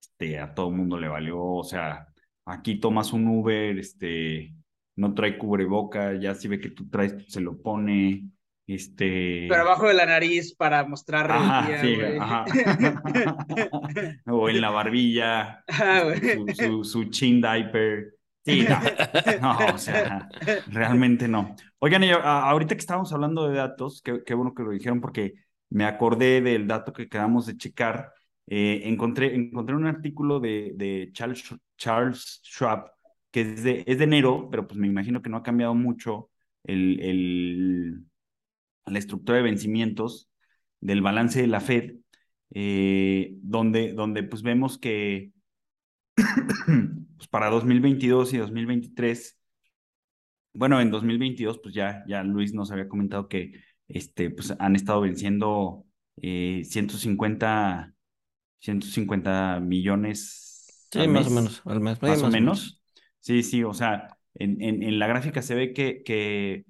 [0.00, 1.40] este, a todo el mundo le valió.
[1.42, 2.06] O sea,
[2.44, 4.54] aquí tomas un Uber, este,
[4.96, 8.28] no trae cubreboca, ya si ve que tú traes, se lo pone.
[8.66, 9.46] Este.
[9.48, 12.44] Pero abajo de la nariz para mostrar Ajá, sí, ajá.
[14.26, 16.54] o en la barbilla, Ah, güey.
[16.54, 18.14] su, su, su chin diaper.
[18.44, 18.78] Sí, no,
[19.42, 20.28] no, o sea,
[20.68, 21.56] realmente no.
[21.78, 25.34] Oigan, ahorita que estábamos hablando de datos, qué, qué bueno que lo dijeron porque
[25.70, 28.12] me acordé del dato que acabamos de checar.
[28.46, 31.44] Eh, encontré, encontré un artículo de, de Charles,
[31.76, 32.90] Charles Schwab
[33.30, 36.30] que es de, es de enero, pero pues me imagino que no ha cambiado mucho
[36.64, 38.04] el, el,
[38.86, 40.30] la estructura de vencimientos
[40.80, 41.96] del balance de la Fed,
[42.52, 45.32] eh, donde, donde pues vemos que
[46.16, 49.38] pues para 2022 y 2023,
[50.52, 53.52] bueno, en 2022 pues ya, ya Luis nos había comentado que
[53.94, 55.86] este, pues han estado venciendo
[56.22, 57.94] eh, 150,
[58.60, 60.46] 150 millones
[60.92, 62.00] Sí, al más o menos, al mes.
[62.02, 62.82] más o menos.
[63.20, 66.64] Sí, sí, o sea, en, en, en la gráfica se ve que, que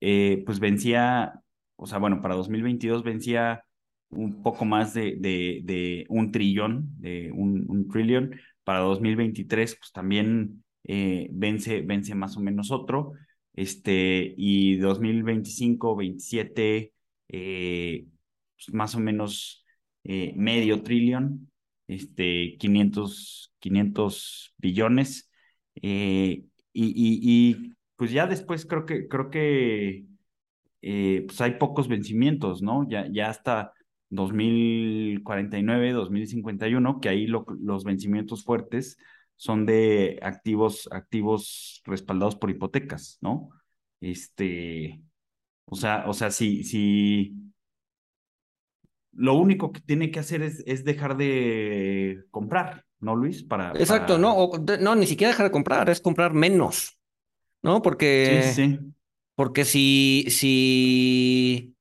[0.00, 1.42] eh, pues vencía,
[1.76, 3.64] o sea, bueno, para 2022 vencía
[4.10, 8.38] un poco más de, de, de un trillón, de un, un trillón.
[8.62, 13.12] Para 2023, pues también eh, vence, vence más o menos otro,
[13.54, 16.92] este, y 2025, 27,
[17.28, 18.06] eh,
[18.56, 19.64] pues, más o menos
[20.04, 21.50] eh, medio trillón,
[21.86, 25.30] este, 500, 500 billones,
[25.74, 30.06] y, y, pues ya después creo que, creo que
[30.80, 32.86] pues hay pocos vencimientos, ¿no?
[32.88, 33.72] Ya, ya hasta
[34.10, 38.98] 2049, 2051, que ahí los vencimientos fuertes
[39.36, 43.50] son de activos, activos respaldados por hipotecas, ¿no?
[44.00, 45.02] Este,
[45.66, 47.34] o sea, o sea, si, si
[49.12, 53.42] lo único que tiene que hacer es, es dejar de comprar, ¿no, Luis?
[53.42, 56.98] Para, Exacto, no, no, ni siquiera dejar de comprar, es comprar menos,
[57.62, 57.82] ¿no?
[57.82, 58.78] Porque, sí, sí.
[59.34, 61.73] porque si, si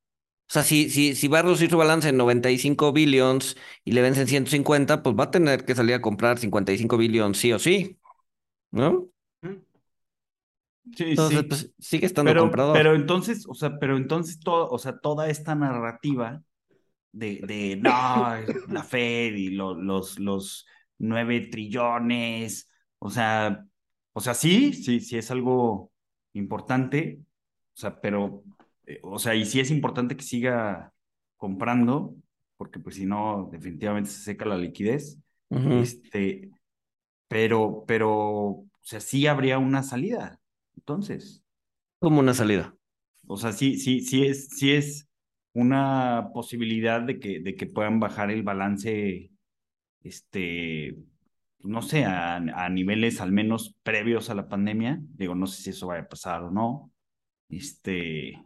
[0.54, 4.04] o sea, si, si, si va a reducir su balance en 95 billions y le
[4.04, 7.98] vencen 150, pues va a tener que salir a comprar 55 billions sí o sí,
[8.70, 9.08] ¿no?
[10.96, 11.46] Sí, entonces, sí.
[11.46, 12.78] pues sigue estando pero, comprador.
[12.78, 16.44] Pero entonces, o sea, pero entonces todo, o sea, toda esta narrativa
[17.12, 17.90] de, de no,
[18.70, 20.68] la Fed y los, los
[21.00, 23.66] 9 trillones, o sea,
[24.12, 25.92] o sea, sí, sí, sí es algo
[26.34, 27.22] importante,
[27.76, 28.44] o sea, pero
[28.86, 30.94] eh, o sea, y sí es importante que siga
[31.38, 32.16] comprando,
[32.58, 35.20] porque pues si no, definitivamente se seca la liquidez.
[35.50, 36.50] Este,
[37.28, 40.40] pero, pero, o sea, sí habría una salida.
[40.76, 41.44] Entonces.
[42.00, 42.76] ¿Cómo una salida?
[43.28, 45.08] O sea, sí, sí, sí es, sí es
[45.54, 49.32] una posibilidad de que, de que puedan bajar el balance,
[50.02, 50.98] este,
[51.60, 55.00] no sé, a, a niveles al menos previos a la pandemia.
[55.02, 56.92] Digo, no sé si eso vaya a pasar o no.
[57.50, 58.42] Este,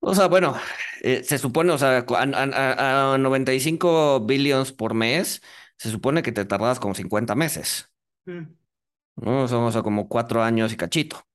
[0.00, 0.56] o sea, bueno,
[1.02, 5.42] eh, se supone, o sea, a, 95 billions por mes,
[5.76, 7.90] se supone que te tardas como 50 meses.
[8.26, 8.54] Mm.
[9.16, 9.48] ¿No?
[9.48, 11.26] Son, o sea, como cuatro años y cachito.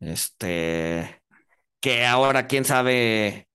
[0.00, 1.22] Este,
[1.80, 3.48] que ahora quién sabe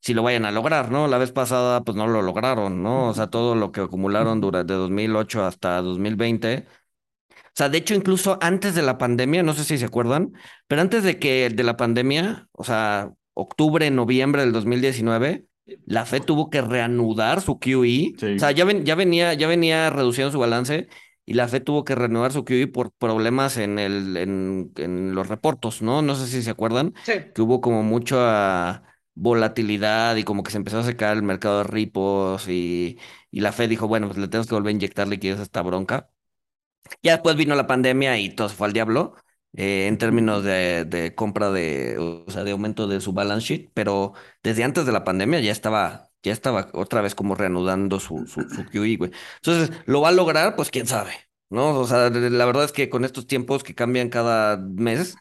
[0.00, 1.08] si lo vayan a lograr, ¿no?
[1.08, 3.08] La vez pasada, pues no lo lograron, ¿no?
[3.08, 6.66] O sea, todo lo que acumularon durante 2008 hasta 2020
[7.58, 10.32] o sea, de hecho, incluso antes de la pandemia, no sé si se acuerdan,
[10.68, 15.46] pero antes de que de la pandemia, o sea, octubre, noviembre del 2019,
[15.86, 18.18] la Fed tuvo que reanudar su QE.
[18.36, 20.88] O sea, ya, ya, venía, ya venía reduciendo su balance
[21.24, 25.28] y la Fed tuvo que reanudar su QE por problemas en, el, en, en los
[25.28, 26.02] reportos, ¿no?
[26.02, 26.94] No sé si se acuerdan.
[27.34, 28.82] Que hubo como mucha
[29.14, 32.98] volatilidad y como que se empezó a secar el mercado de ripos y,
[33.30, 35.62] y la Fed dijo, bueno, pues le tenemos que volver a inyectar liquidez a esta
[35.62, 36.10] bronca.
[37.02, 39.14] Ya después vino la pandemia y todo se fue al diablo
[39.56, 43.70] eh, en términos de, de, compra de, o sea, de aumento de su balance sheet,
[43.74, 48.26] pero desde antes de la pandemia ya estaba, ya estaba otra vez como reanudando su,
[48.26, 49.10] su, su QE, güey.
[49.36, 50.54] Entonces, ¿lo va a lograr?
[50.56, 51.12] Pues quién sabe,
[51.50, 51.78] ¿no?
[51.80, 55.16] O sea, la verdad es que con estos tiempos que cambian cada mes,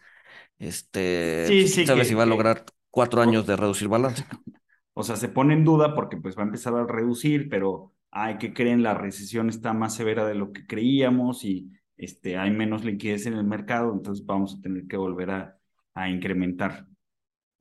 [0.60, 4.26] este, sí, pues, sí, quién sabe si va a lograr cuatro años de reducir balance.
[5.00, 8.40] O sea, se pone en duda porque pues va a empezar a reducir, pero hay
[8.40, 12.86] que creen la recesión está más severa de lo que creíamos y este, hay menos
[12.86, 15.58] liquidez en el mercado, entonces vamos a tener que volver a,
[15.94, 16.88] a incrementar.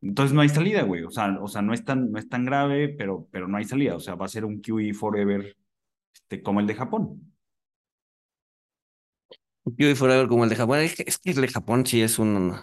[0.03, 1.03] Entonces no hay salida, güey.
[1.05, 3.65] O sea, o sea no, es tan, no es tan grave, pero, pero no hay
[3.65, 3.97] salida.
[3.97, 5.57] O sea, va a ser un QE forever
[6.15, 7.33] este, como el de Japón.
[9.65, 10.79] Un QE forever como el de Japón.
[10.81, 12.55] Es que, es que el de Japón sí es un...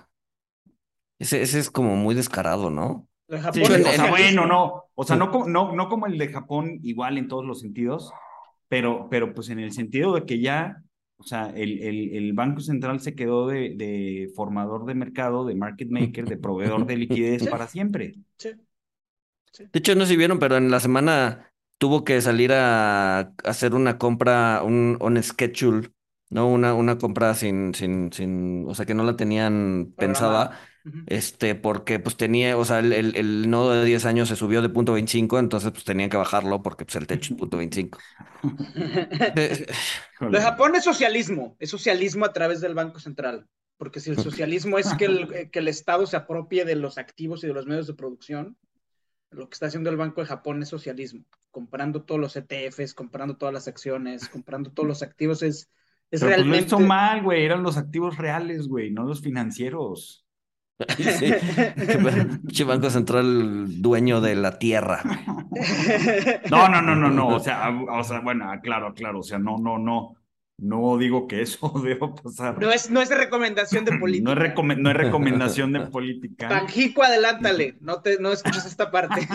[1.20, 3.08] Ese, ese es como muy descarado, ¿no?
[3.54, 7.18] Sí, o sea, bueno, no, o sea, no, no, no como el de Japón, igual
[7.18, 8.12] en todos los sentidos,
[8.68, 10.83] pero, pero pues en el sentido de que ya,
[11.24, 15.56] o sea, el, el, el Banco Central se quedó de, de, formador de mercado, de
[15.56, 18.16] market maker, de proveedor de liquidez para siempre.
[18.38, 18.52] Sí.
[19.58, 23.98] De hecho, no si vieron, pero en la semana tuvo que salir a hacer una
[23.98, 25.92] compra, un on schedule,
[26.30, 26.48] ¿no?
[26.50, 30.60] Una, una compra sin, sin, sin, o sea, que no la tenían pensada
[31.08, 34.68] este, porque pues tenía, o sea, el, el, nodo de 10 años se subió de
[34.68, 38.00] punto 25, entonces pues tenían que bajarlo porque pues el techo es punto 25.
[40.20, 44.18] Lo de Japón es socialismo, es socialismo a través del Banco Central, porque si el
[44.18, 47.66] socialismo es que el, que el Estado se apropie de los activos y de los
[47.66, 48.58] medios de producción,
[49.32, 53.38] lo que está haciendo el Banco de Japón es socialismo, comprando todos los ETFs, comprando
[53.38, 55.70] todas las acciones, comprando todos los activos, es,
[56.12, 56.70] es Pero realmente...
[56.70, 60.24] Pues lo mal, güey, eran los activos reales, güey, no los financieros.
[62.50, 62.64] Sí.
[62.64, 65.02] Banco Central dueño de la tierra.
[66.50, 67.28] No, no, no, no, no.
[67.28, 69.20] O sea, o sea, bueno, claro, claro.
[69.20, 70.16] O sea, no, no, no.
[70.60, 72.60] No digo que eso deba pasar.
[72.62, 74.34] No es, no es recomendación de política.
[74.36, 76.48] No es, recome- no es recomendación de política.
[76.48, 77.76] Panjico, adelántale.
[77.82, 79.28] No, te, no escuches esta parte.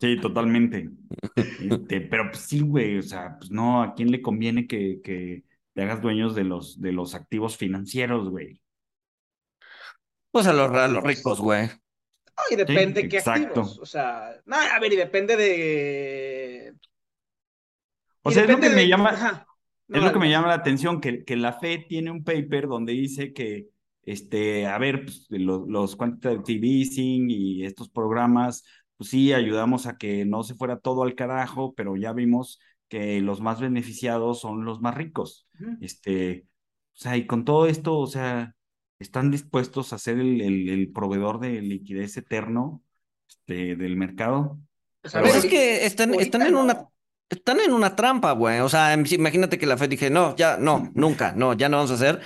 [0.00, 0.90] Sí, totalmente.
[1.36, 5.44] Este, pero pues sí, güey, o sea, pues no, ¿a quién le conviene que, que
[5.78, 8.60] te hagas dueños de los, de los activos financieros, güey?
[10.30, 11.68] Pues a los, a los ricos, güey.
[12.50, 13.60] y depende Sí, qué exacto.
[13.60, 13.78] activos.
[13.78, 16.74] O sea, no, a ver, y depende de.
[18.22, 19.46] O y sea, es lo que me llama.
[19.88, 22.68] No, es lo que me llama la atención, que, que la Fed tiene un paper
[22.68, 23.68] donde dice que,
[24.02, 28.64] este, a ver, pues, lo- los quantitative easing y estos programas,
[28.96, 33.20] pues sí, ayudamos a que no se fuera todo al carajo, pero ya vimos que
[33.20, 35.46] los más beneficiados son los más ricos.
[35.80, 36.46] Este,
[36.94, 38.54] o sea, y con todo esto, o sea,
[38.98, 42.82] están dispuestos a ser el, el, el proveedor de liquidez eterno
[43.28, 44.58] este, del mercado.
[45.02, 46.88] Pues, a Pero es que están, están en una,
[47.28, 48.60] están en una trampa, güey.
[48.60, 51.90] O sea, imagínate que la Fed dije, no, ya, no, nunca, no, ya no vamos
[51.90, 52.20] a hacer.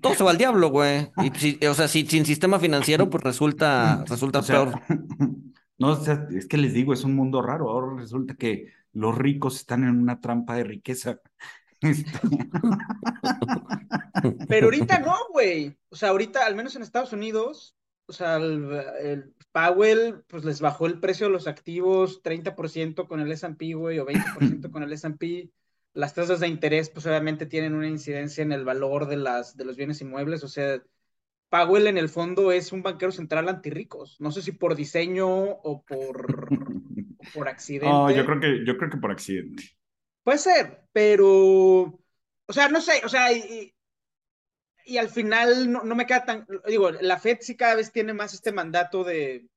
[0.00, 1.10] Todo se va al diablo, güey.
[1.22, 4.80] Y si- o sea, si, sin sistema financiero, pues resulta, resulta O sea, peor.
[5.78, 7.70] no, o sea, es que les digo, es un mundo raro.
[7.70, 11.20] Ahora resulta que los ricos están en una trampa de riqueza.
[11.82, 12.12] Este,
[14.48, 15.78] Pero ahorita no, güey.
[15.88, 17.74] O sea, ahorita, al menos en Estados Unidos,
[18.04, 18.70] o sea, el,
[19.00, 23.98] el Powell, pues les bajó el precio de los activos 30% con el S&P, güey,
[23.98, 25.50] o 20% con el S&P.
[25.94, 29.64] Las tasas de interés, pues obviamente tienen una incidencia en el valor de las, de
[29.64, 30.44] los bienes inmuebles.
[30.44, 30.82] O sea,
[31.50, 34.16] Powell en el fondo es un banquero central antirricos.
[34.20, 36.54] No sé si por diseño o por,
[37.18, 37.90] o por accidente.
[37.90, 39.64] No, yo creo que, yo creo que por accidente.
[40.22, 43.74] Puede ser, pero, o sea, no sé, o sea, y,
[44.84, 48.14] y al final no, no me queda tan, digo, la Fed sí cada vez tiene
[48.14, 49.48] más este mandato de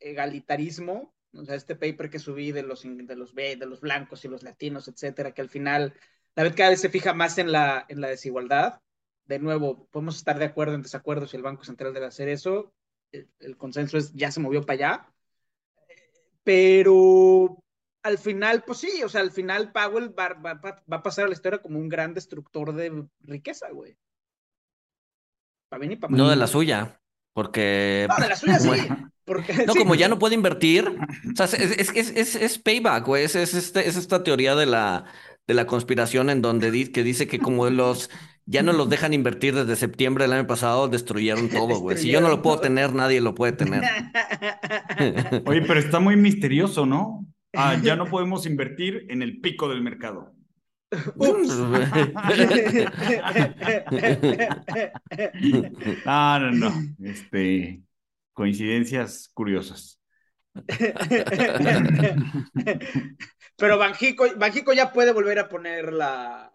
[0.00, 4.24] egalitarismo, o sea, este paper que subí de los, de los, B- de los blancos
[4.24, 5.94] y los latinos, etcétera, que al final
[6.36, 8.80] la Fed cada vez se fija más en la, en la desigualdad.
[9.28, 12.72] De nuevo, podemos estar de acuerdo en desacuerdo si el Banco Central debe hacer eso.
[13.12, 15.12] El, el consenso es ya se movió para allá.
[16.44, 17.62] Pero
[18.02, 21.28] al final, pues sí, o sea, al final Powell va, va- va- a pasar a
[21.28, 23.96] la historia como un gran destructor de riqueza, güey.
[25.68, 26.18] Para bien y para mal.
[26.18, 27.00] No de la suya.
[27.34, 28.06] Porque.
[28.08, 28.70] No, de la suya sí.
[29.24, 30.88] Porque, No, sí, como ya no puede invertir.
[30.88, 33.24] O sea, es, es, es, es, payback, güey.
[33.24, 35.04] Es, es, este, es esta teoría de la,
[35.46, 38.08] de la conspiración en donde di- que dice que como los
[38.50, 41.98] ya no los dejan invertir desde septiembre del año pasado, destruyeron todo, güey.
[41.98, 43.82] Si yo no lo puedo tener, nadie lo puede tener.
[45.44, 47.26] Oye, pero está muy misterioso, ¿no?
[47.54, 50.32] Ah, ya no podemos invertir en el pico del mercado.
[51.16, 51.50] Ups.
[56.06, 56.72] Ah, no, no.
[57.04, 57.82] Este,
[58.32, 60.00] coincidencias curiosas.
[63.58, 66.50] Pero Banjico, Banjico ya puede volver a poner la.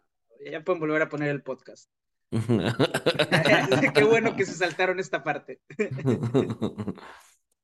[0.51, 1.89] Ya pueden volver a poner el podcast.
[3.93, 5.61] Qué bueno que se saltaron esta parte.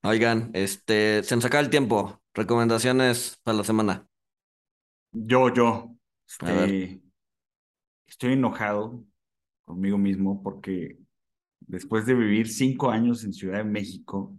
[0.04, 2.22] Oigan, este, se nos acaba el tiempo.
[2.34, 4.08] Recomendaciones para la semana.
[5.12, 5.96] Yo, yo,
[6.28, 7.02] este,
[8.08, 9.04] estoy enojado
[9.66, 10.98] conmigo mismo porque
[11.60, 14.36] después de vivir cinco años en Ciudad de México,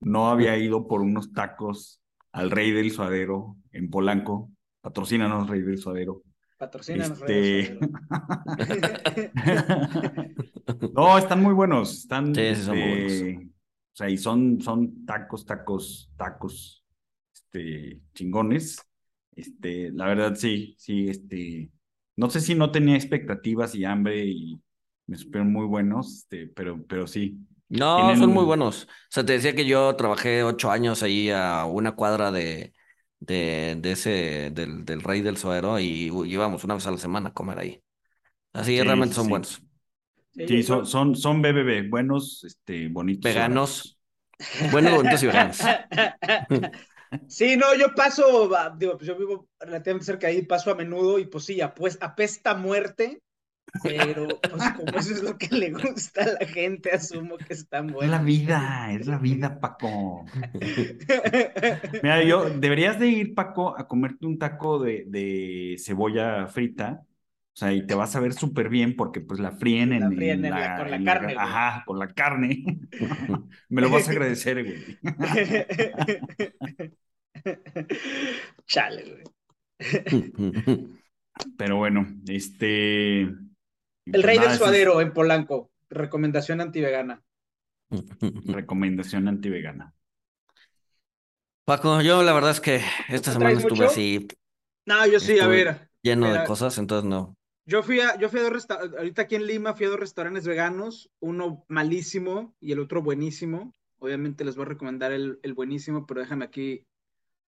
[0.00, 2.02] no había ido por unos tacos
[2.32, 4.50] al Rey del Suadero en Polanco.
[4.80, 6.22] Patrocínanos, Rey del Suadero.
[6.60, 7.78] Patrocínanos, Este- Reyes
[10.94, 12.00] No, están muy buenos.
[12.00, 16.84] Están, Sí, sí son muy este, O sea, y son, son tacos, tacos, tacos,
[17.34, 18.78] este, chingones.
[19.34, 21.70] Este, la verdad, sí, sí, este,
[22.16, 24.60] no sé si no tenía expectativas y hambre y
[25.06, 27.38] me supieron muy buenos, este, pero, pero sí.
[27.70, 28.84] No, Tienen son muy buenos.
[28.84, 32.74] O sea, te decía que yo trabajé ocho años ahí a una cuadra de,
[33.20, 37.30] de, de ese, del, del Rey del Suadero y íbamos una vez a la semana
[37.30, 37.82] a comer ahí.
[38.54, 39.30] Así Sí, realmente sí, son sí.
[39.30, 39.62] buenos.
[40.46, 43.38] Sí, son, son, son BBB, buenos, este, bonitos.
[43.38, 43.98] y Veganos.
[44.58, 45.72] Buenos, bonitos y veganos.
[47.26, 51.18] Sí, no, yo paso, digo, pues yo vivo relativamente cerca de ahí, paso a menudo
[51.18, 53.22] y pues sí, pues apesta a muerte,
[53.82, 57.94] pero pues como eso es lo que le gusta a la gente, asumo que están
[58.00, 60.24] Es la vida, es la vida, Paco.
[62.02, 67.02] Mira, yo, deberías de ir, Paco, a comerte un taco de, de cebolla frita.
[67.52, 70.10] O sea, y te vas a ver súper bien porque pues la fríen en, La
[70.10, 71.34] fríen en en la- con la en carne.
[71.38, 72.64] Ajá, con la carne.
[73.68, 74.98] Me lo vas a agradecer, güey.
[78.66, 79.24] Chale, güey.
[81.56, 83.28] Pero bueno, este...
[84.06, 87.22] El rey nada, del suadero en Polanco, recomendación antivegana.
[88.58, 89.94] Recomendación antivegana.
[91.64, 93.84] Paco, yo la verdad es que esta ¿No semana estuve mucho?
[93.84, 94.26] así.
[94.86, 95.88] No, yo sí, a ver.
[96.02, 97.36] lleno de cosas, entonces no.
[97.66, 100.00] Yo fui a, yo fui a dos restaurantes, ahorita aquí en Lima fui a dos
[100.00, 103.74] restaurantes veganos, uno malísimo y el otro buenísimo.
[103.98, 106.86] Obviamente les voy a recomendar el, el buenísimo, pero déjame aquí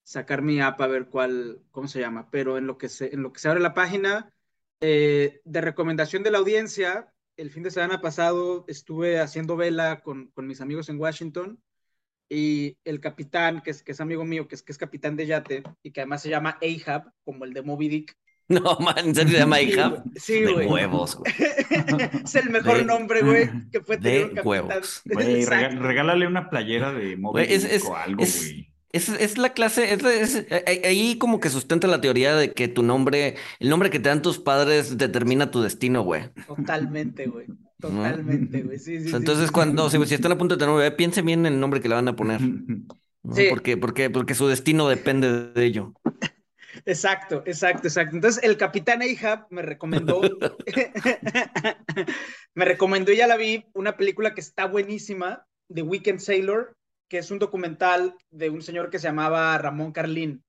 [0.04, 2.30] sacar mi app a ver cuál, cómo se llama.
[2.30, 4.32] Pero en lo que se, en lo que se abre la página
[4.80, 10.28] eh, de recomendación de la audiencia, el fin de semana pasado estuve haciendo vela con,
[10.28, 11.58] con mis amigos en Washington
[12.28, 15.26] y el capitán, que es, que es amigo mío, que es, que es capitán de
[15.26, 18.16] yate y que además se llama Ahab, como el de Moby Dick.
[18.50, 19.90] No, man, ¿en serio se llama Sí, Ahab?
[19.90, 20.02] güey.
[20.16, 20.66] Sí, De güey.
[20.66, 21.32] huevos, güey.
[22.24, 24.46] es el mejor De- nombre, güey, que puede tener de un capitán.
[24.48, 25.02] huevos.
[25.04, 28.69] Güey, regálale una playera de Moby Güey, Dick es- o algo, güey.
[28.92, 32.66] Es, es la clase, es, es- ahí- ahí como que sustenta la teoría de que
[32.68, 36.24] tu nombre, el nombre que te dan tus padres determina tu destino, güey.
[36.46, 37.46] Totalmente, güey.
[37.78, 38.78] Totalmente, güey.
[38.78, 40.78] Sí, O sí, sea, sí, entonces cuando, si, si están a punto de tener un
[40.80, 42.52] bebé, piensen bien en el nombre que le van a poner,
[43.22, 43.34] ¿no?
[43.34, 43.48] Sí.
[43.48, 45.94] Porque, porque, porque su destino depende de ello.
[46.86, 48.16] Exacto, exacto, exacto.
[48.16, 50.20] Entonces, el capitán Ahab me recomendó,
[52.54, 56.76] me recomendó, y ya la vi, una película que está buenísima, The Weekend Sailor,
[57.10, 60.44] que es un documental de un señor que se llamaba Ramón Carlín,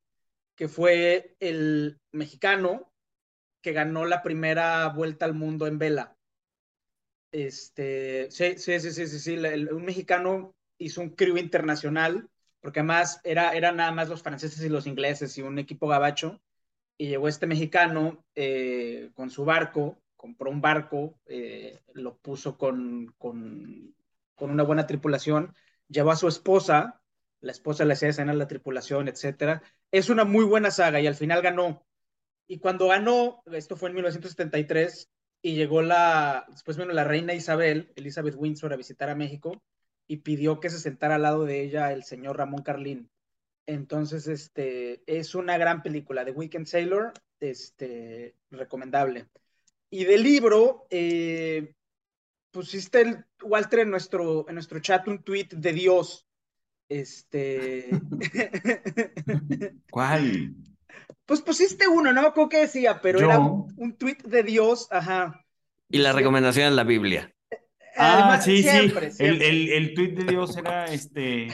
[0.55, 2.93] que fue el mexicano
[3.61, 6.15] que ganó la primera vuelta al mundo en vela.
[7.31, 13.19] Este, sí, sí, sí, sí, sí, sí, un mexicano hizo un crew internacional, porque además
[13.23, 16.39] era, eran nada más los franceses y los ingleses y un equipo gabacho,
[16.95, 23.15] y llegó este mexicano eh, con su barco, compró un barco, eh, lo puso con,
[23.17, 23.95] con,
[24.35, 25.55] con una buena tripulación,
[25.91, 27.01] llevó a su esposa,
[27.41, 29.61] la esposa le hacía escena a la tripulación, etcétera.
[29.91, 31.85] Es una muy buena saga y al final ganó.
[32.47, 35.09] Y cuando ganó, esto fue en 1973,
[35.41, 39.61] y llegó la, después vino la reina Isabel, Elizabeth Windsor, a visitar a México
[40.07, 43.09] y pidió que se sentara al lado de ella el señor Ramón Carlín.
[43.65, 49.27] Entonces, este, es una gran película, The Weekend Sailor, este, recomendable.
[49.89, 51.75] Y del libro, eh,
[52.51, 56.27] pusiste, el, Walter, en nuestro, en nuestro chat un tweet de Dios.
[56.89, 57.89] Este.
[59.89, 60.55] ¿Cuál?
[61.25, 63.25] pues pusiste uno, no me acuerdo qué decía, pero Yo.
[63.27, 65.45] era un, un tweet de Dios, ajá.
[65.89, 67.33] Y la recomendación es la Biblia.
[67.95, 69.23] Ah, Además, sí, siempre, sí.
[69.23, 69.49] El, siempre.
[69.49, 71.47] el, el tuit de Dios era este,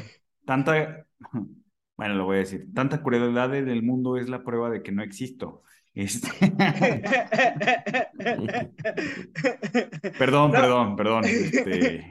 [0.45, 1.05] tanta,
[1.97, 4.91] bueno, lo voy a decir, tanta crueldad en el mundo es la prueba de que
[4.91, 5.61] no existo.
[5.99, 6.29] Este,
[10.19, 10.61] perdón, No.
[10.61, 11.25] perdón, perdón.
[11.25, 12.05] Este,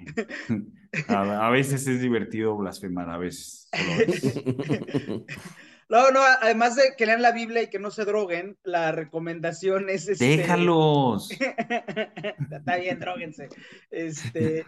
[1.08, 3.68] a, a veces es divertido blasfemar, a veces.
[5.88, 9.88] No, no, además de que lean la Biblia y que no se droguen, la recomendación
[9.88, 10.38] es este.
[10.38, 11.30] Déjalos.
[11.30, 13.48] Está bien, droguense.
[13.92, 14.64] Este.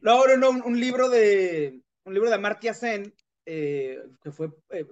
[0.00, 3.14] No, no, no, un, un libro de un libro de Amartya Sen,
[3.46, 4.86] eh, que fue, eh,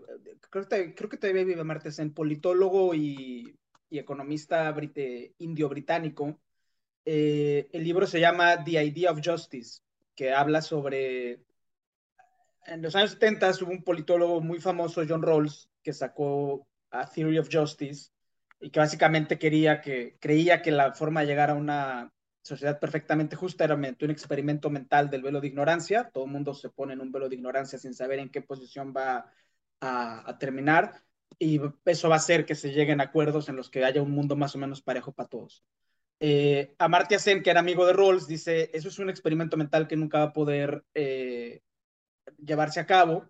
[0.51, 3.57] creo, que, creo que todavía vive Amartya Sen, politólogo y,
[3.89, 6.41] y economista brit- indio-británico.
[7.05, 9.83] Eh, el libro se llama The Idea of Justice,
[10.15, 11.41] que habla sobre
[12.67, 17.39] en los años 70 hubo un politólogo muy famoso, John Rawls, que sacó a Theory
[17.39, 18.11] of Justice
[18.61, 23.37] y que básicamente quería que, creía que la forma de llegar a una sociedad perfectamente
[23.37, 26.11] justa era un experimento mental del velo de ignorancia.
[26.13, 28.95] Todo el mundo se pone en un velo de ignorancia sin saber en qué posición
[28.97, 29.33] va
[29.81, 31.03] a, a terminar
[31.39, 34.11] y eso va a hacer que se lleguen a acuerdos en los que haya un
[34.11, 35.65] mundo más o menos parejo para todos.
[36.21, 39.97] Eh, Amartya Sen, que era amigo de Rawls, dice, eso es un experimento mental que
[39.97, 41.63] nunca va a poder eh,
[42.39, 43.27] llevarse a cabo.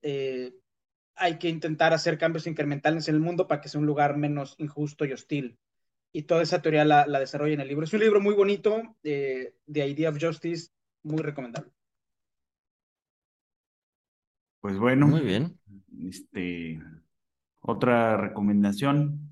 [0.00, 0.54] Eh,
[1.16, 4.54] hay que intentar hacer cambios incrementales en el mundo para que sea un lugar menos
[4.56, 5.58] injusto y hostil.
[6.12, 7.84] Y toda esa teoría la, la desarrolla en el libro.
[7.84, 10.70] Es un libro muy bonito, eh, The Idea of Justice,
[11.04, 11.70] muy recomendable.
[14.60, 15.06] Pues bueno.
[15.06, 15.58] Muy bien.
[16.08, 16.80] Este,
[17.60, 19.26] otra recomendación.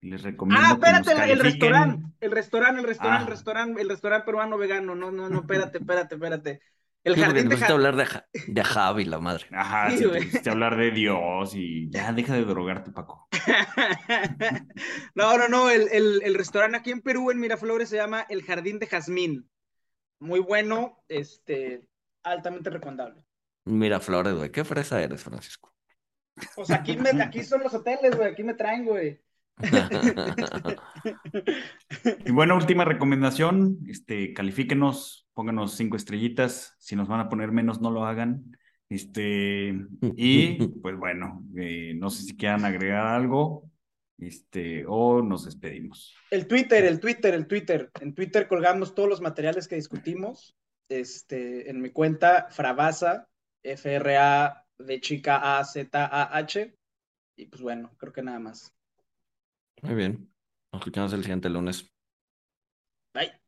[0.00, 3.24] Les recomiendo Ah, que espérate, el, restaurante, el restaurante, el restaurante, Ah.
[3.24, 4.94] el restaurante, el restaurante peruano vegano.
[4.94, 6.60] No, no, no, espérate, espérate, espérate.
[7.04, 9.46] El Sí, jardín te de pusiste a Ja- hablar de, Ja- de Javi, la madre.
[9.52, 10.04] Ajá, Sí,
[10.42, 13.28] te hablar de Dios y ya deja de drogarte, Paco.
[15.14, 18.42] No, no, no, el, el, el restaurante aquí en Perú, en Miraflores, se llama El
[18.42, 19.48] Jardín de Jazmín.
[20.20, 21.86] Muy bueno, este,
[22.24, 23.22] altamente recomendable.
[23.64, 25.72] Mira, Flores, güey, qué fresa eres, Francisco.
[26.54, 29.20] Pues aquí, me, aquí son los hoteles, güey, aquí me traen, güey.
[32.24, 36.74] Y bueno, última recomendación, este, califíquenos, pónganos cinco estrellitas.
[36.80, 38.58] Si nos van a poner menos, no lo hagan.
[38.88, 39.68] Este,
[40.16, 43.70] y pues bueno, eh, no sé si quieran agregar algo,
[44.18, 46.16] este, o nos despedimos.
[46.32, 47.88] El Twitter, el Twitter, el Twitter.
[48.00, 50.56] En Twitter colgamos todos los materiales que discutimos.
[50.88, 53.28] Este, en mi cuenta, Fravasa,
[53.62, 56.76] F-R-A de chica A-Z-A-H.
[57.36, 58.74] Y pues bueno, creo que nada más.
[59.82, 60.34] Muy bien.
[60.72, 61.88] Nos escuchamos el siguiente lunes.
[63.14, 63.47] Bye.